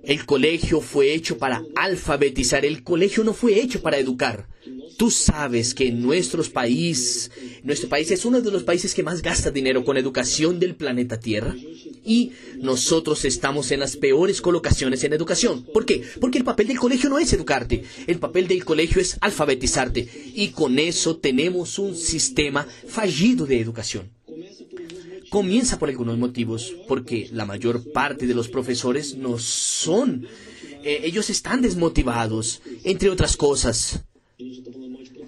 [0.02, 4.48] El colegio fue hecho para alfabetizar, el colegio no fue hecho para educar.
[4.96, 7.30] Tú sabes que nuestros país,
[7.62, 11.18] nuestro país es uno de los países que más gasta dinero con educación del planeta
[11.18, 11.54] Tierra.
[12.04, 15.64] Y nosotros estamos en las peores colocaciones en educación.
[15.64, 16.02] ¿Por qué?
[16.20, 20.08] Porque el papel del colegio no es educarte, el papel del colegio es alfabetizarte.
[20.34, 24.10] Y con eso tenemos un sistema fallido de educación
[25.30, 30.26] comienza por algunos motivos, porque la mayor parte de los profesores no son,
[30.84, 34.04] eh, ellos están desmotivados, entre otras cosas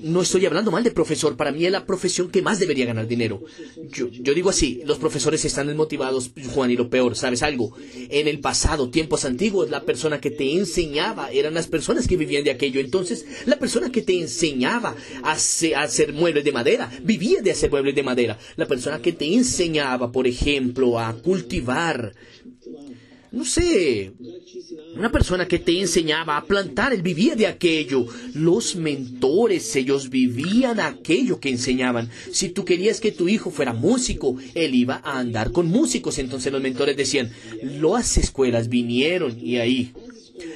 [0.03, 3.07] no estoy hablando mal de profesor, para mí es la profesión que más debería ganar
[3.07, 3.43] dinero.
[3.91, 7.77] Yo, digo así, los profesores están desmotivados, Juan, y lo peor, ¿sabes algo?
[8.09, 12.45] En el pasado, tiempos antiguos, la persona que te enseñaba eran las personas que vivían
[12.45, 12.81] de aquello.
[12.81, 17.71] Entonces, la persona que te enseñaba a, a hacer muebles de madera, vivía de hacer
[17.71, 18.39] muebles de madera.
[18.57, 22.15] La persona que te enseñaba, por ejemplo, a cultivar
[23.33, 24.13] no sé,
[24.95, 28.07] una persona que te enseñaba a plantar, él vivía de aquello.
[28.35, 32.11] Los mentores, ellos vivían aquello que enseñaban.
[32.31, 36.19] Si tú querías que tu hijo fuera músico, él iba a andar con músicos.
[36.19, 37.31] Entonces los mentores decían,
[37.63, 39.93] las escuelas vinieron y ahí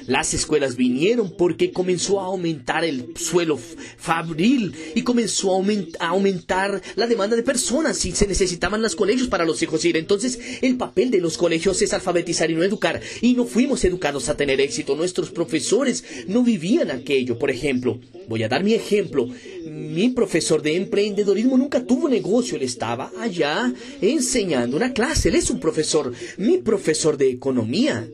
[0.07, 3.57] las escuelas vinieron porque comenzó a aumentar el suelo
[3.97, 5.55] fabril y comenzó
[5.99, 9.97] a, aumentar la demanda de personas y se necesitaban los colegios para los hijos ir.
[9.97, 13.01] Entonces, el papel de los colegios es alfabetizar y no educar.
[13.21, 14.95] Y no fuimos educados a tener éxito.
[14.95, 17.37] Nuestros profesores no vivían aquello.
[17.37, 19.27] Por ejemplo, voy a dar mi ejemplo.
[19.65, 22.57] Mi profesor de emprendedorismo nunca tuvo negocio.
[22.57, 25.29] Él estaba allá enseñando una clase.
[25.29, 26.13] Él es un profesor.
[26.37, 28.07] Mi profesor de economía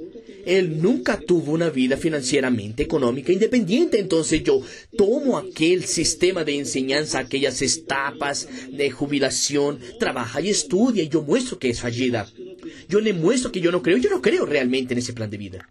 [0.46, 4.00] él nunca tuvo una vida financieramente económica independiente.
[4.00, 4.62] Entonces yo
[4.98, 11.60] tomo aquel sistema de enseñanza, aquellas etapas de jubilación, trabaja y estudia y yo muestro
[11.60, 12.28] que es fallida.
[12.90, 15.38] Yo le muestro que yo no creo, yo no creo realmente en ese plan de
[15.38, 15.68] vida.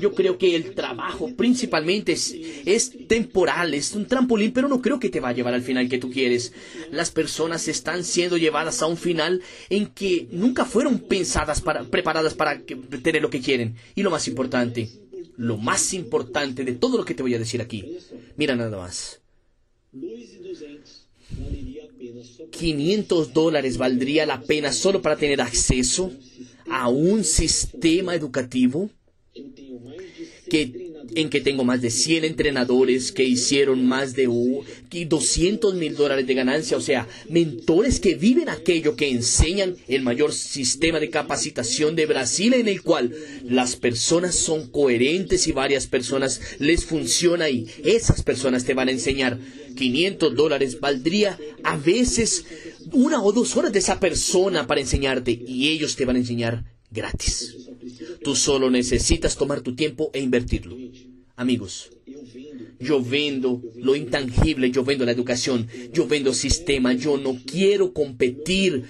[0.00, 5.10] Yo creo que el trabajo principalmente es, temporal, es un trampolín, pero no creo que
[5.10, 6.52] te va a llevar al final que tú quieres.
[6.90, 12.34] Las personas están siendo llevadas a un final en que nunca fueron pensadas para, preparadas
[12.34, 13.76] para tener lo que quieren.
[13.94, 14.88] Y lo más importante,
[15.36, 17.98] lo más importante de todo lo que te voy a decir aquí,
[18.36, 19.20] mira nada más.
[22.50, 26.12] 500 dólares valdría la pena solo para tener acceso
[26.68, 28.90] a un sistema educativo
[30.50, 34.28] que, en que tengo más de 100 entrenadores que hicieron más de
[35.06, 40.32] 200 mil dólares de ganancia, o sea, mentores que viven aquello que enseñan el mayor
[40.34, 46.40] sistema de capacitación de Brasil en el cual las personas son coherentes y varias personas
[46.58, 49.38] les funciona y esas personas te van a enseñar
[49.76, 52.44] 500 dólares valdría a veces
[52.92, 56.64] una o dos horas de esa persona para enseñarte y ellos te van a enseñar
[56.90, 57.69] gratis.
[58.22, 60.76] Tú solo necesitas tomar tu tiempo e invertirlo.
[61.36, 61.90] Amigos,
[62.78, 68.84] yo vendo lo intangible, yo vendo la educación, yo vendo sistema, yo no quiero competir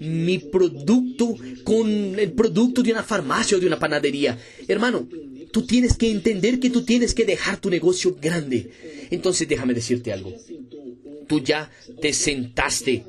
[0.00, 4.38] mi producto con el producto de una farmacia o de una panadería.
[4.68, 5.08] Hermano,
[5.50, 8.70] tú tienes que entender que tú tienes que dejar tu negocio grande.
[9.10, 10.32] Entonces déjame decirte algo.
[11.26, 13.04] Tú ya te sentaste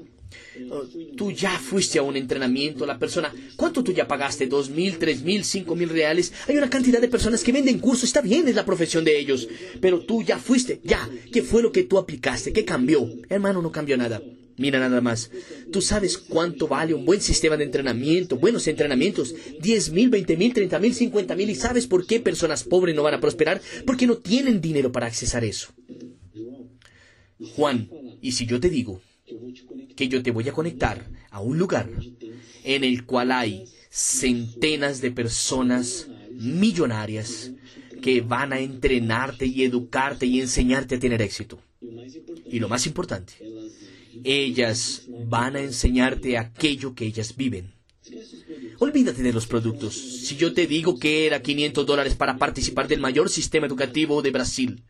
[1.15, 4.47] tú ya fuiste a un entrenamiento, la persona, ¿cuánto tú ya pagaste?
[4.47, 6.33] ¿Dos mil, tres mil, cinco mil reales?
[6.47, 9.47] Hay una cantidad de personas que venden cursos, está bien, es la profesión de ellos,
[9.81, 12.53] pero tú ya fuiste, ya, ¿qué fue lo que tú aplicaste?
[12.53, 13.09] ¿Qué cambió?
[13.29, 14.21] Hermano, no cambió nada.
[14.57, 15.29] Mira nada más.
[15.71, 20.51] Tú sabes cuánto vale un buen sistema de entrenamiento, buenos entrenamientos, 10 mil, 20 mil,
[20.51, 21.49] 30 mil, 50 mil.
[21.51, 23.61] ¿Y sabes por qué personas pobres no van a prosperar?
[23.85, 25.69] Porque no tienen dinero para accesar eso.
[27.55, 27.87] Juan,
[28.19, 28.99] y si yo te digo
[29.97, 31.89] que yo te voy a conectar a un lugar
[32.63, 37.51] en el cual hay centenas de personas millonarias
[38.01, 41.59] que van a entrenarte y educarte y enseñarte a tener éxito.
[42.45, 43.33] Y lo más importante,
[44.23, 47.73] ellas van a enseñarte aquello que ellas viven.
[48.79, 49.95] Olvídate de los productos.
[49.95, 54.31] Si yo te digo que era 500 dólares para participar del mayor sistema educativo de
[54.31, 54.83] Brasil,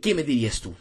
[0.00, 0.74] ¿qué me dirías tú?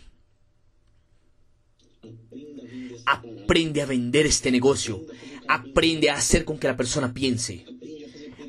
[3.47, 5.05] Aprende a vender este negocio.
[5.47, 7.65] Aprende a hacer con que la persona piense.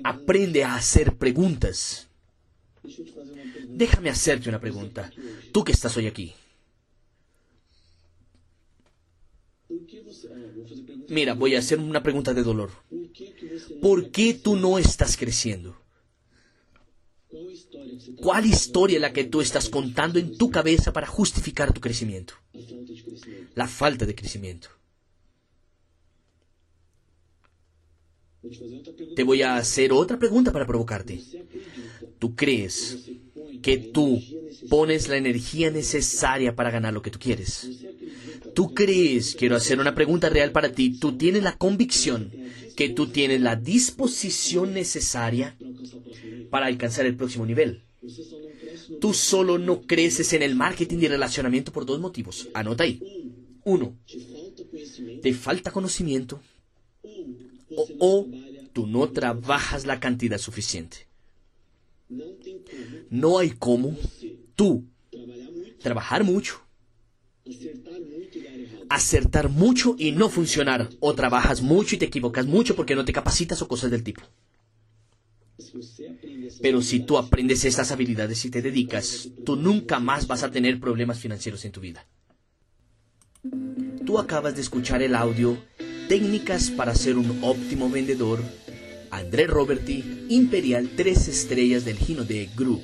[0.02, 2.08] Aprende a hacer preguntas.
[3.68, 5.08] Déjame hacerte una pregunta.
[5.52, 6.34] Tú que estás hoy aquí.
[11.08, 12.72] Mira, voy a hacer una pregunta de dolor.
[13.80, 15.80] ¿Por qué tú no estás creciendo?
[18.20, 22.34] ¿Cuál historia es la que tú estás contando en tu cabeza para justificar tu crecimiento?
[23.54, 24.77] La falta de crecimiento.
[29.16, 31.20] Te voy a hacer otra pregunta para provocarte.
[32.18, 32.98] ¿Tú crees
[33.62, 34.22] que tú
[34.68, 37.68] pones la energía necesaria para ganar lo que tú quieres?
[38.54, 42.30] ¿Tú crees, quiero hacer una pregunta real para ti, tú tienes la convicción
[42.76, 45.56] que tú tienes la disposición necesaria
[46.50, 47.82] para alcanzar el próximo nivel?
[49.00, 52.48] Tú solo no creces en el marketing y relacionamiento por dos motivos.
[52.54, 53.00] Anota ahí.
[53.64, 53.96] Uno,
[55.22, 56.40] te falta conocimiento
[57.98, 58.26] o,
[58.72, 61.06] tú no trabajas la cantidad suficiente.
[63.10, 63.96] No hay cómo
[64.54, 64.84] tú
[65.80, 66.60] trabajar mucho,
[68.88, 70.88] acertar mucho y no funcionar.
[71.00, 74.22] O trabajas mucho y te equivocas mucho porque no te capacitas o cosas del tipo.
[76.62, 80.80] Pero si tú aprendes estas habilidades y te dedicas, tú nunca más vas a tener
[80.80, 82.06] problemas financieros en tu vida.
[84.04, 85.58] Tú acabas de escuchar el audio
[86.08, 88.42] Técnicas para ser un óptimo vendedor.
[89.10, 92.82] André Roberti, Imperial 3 estrellas del Gino de Group.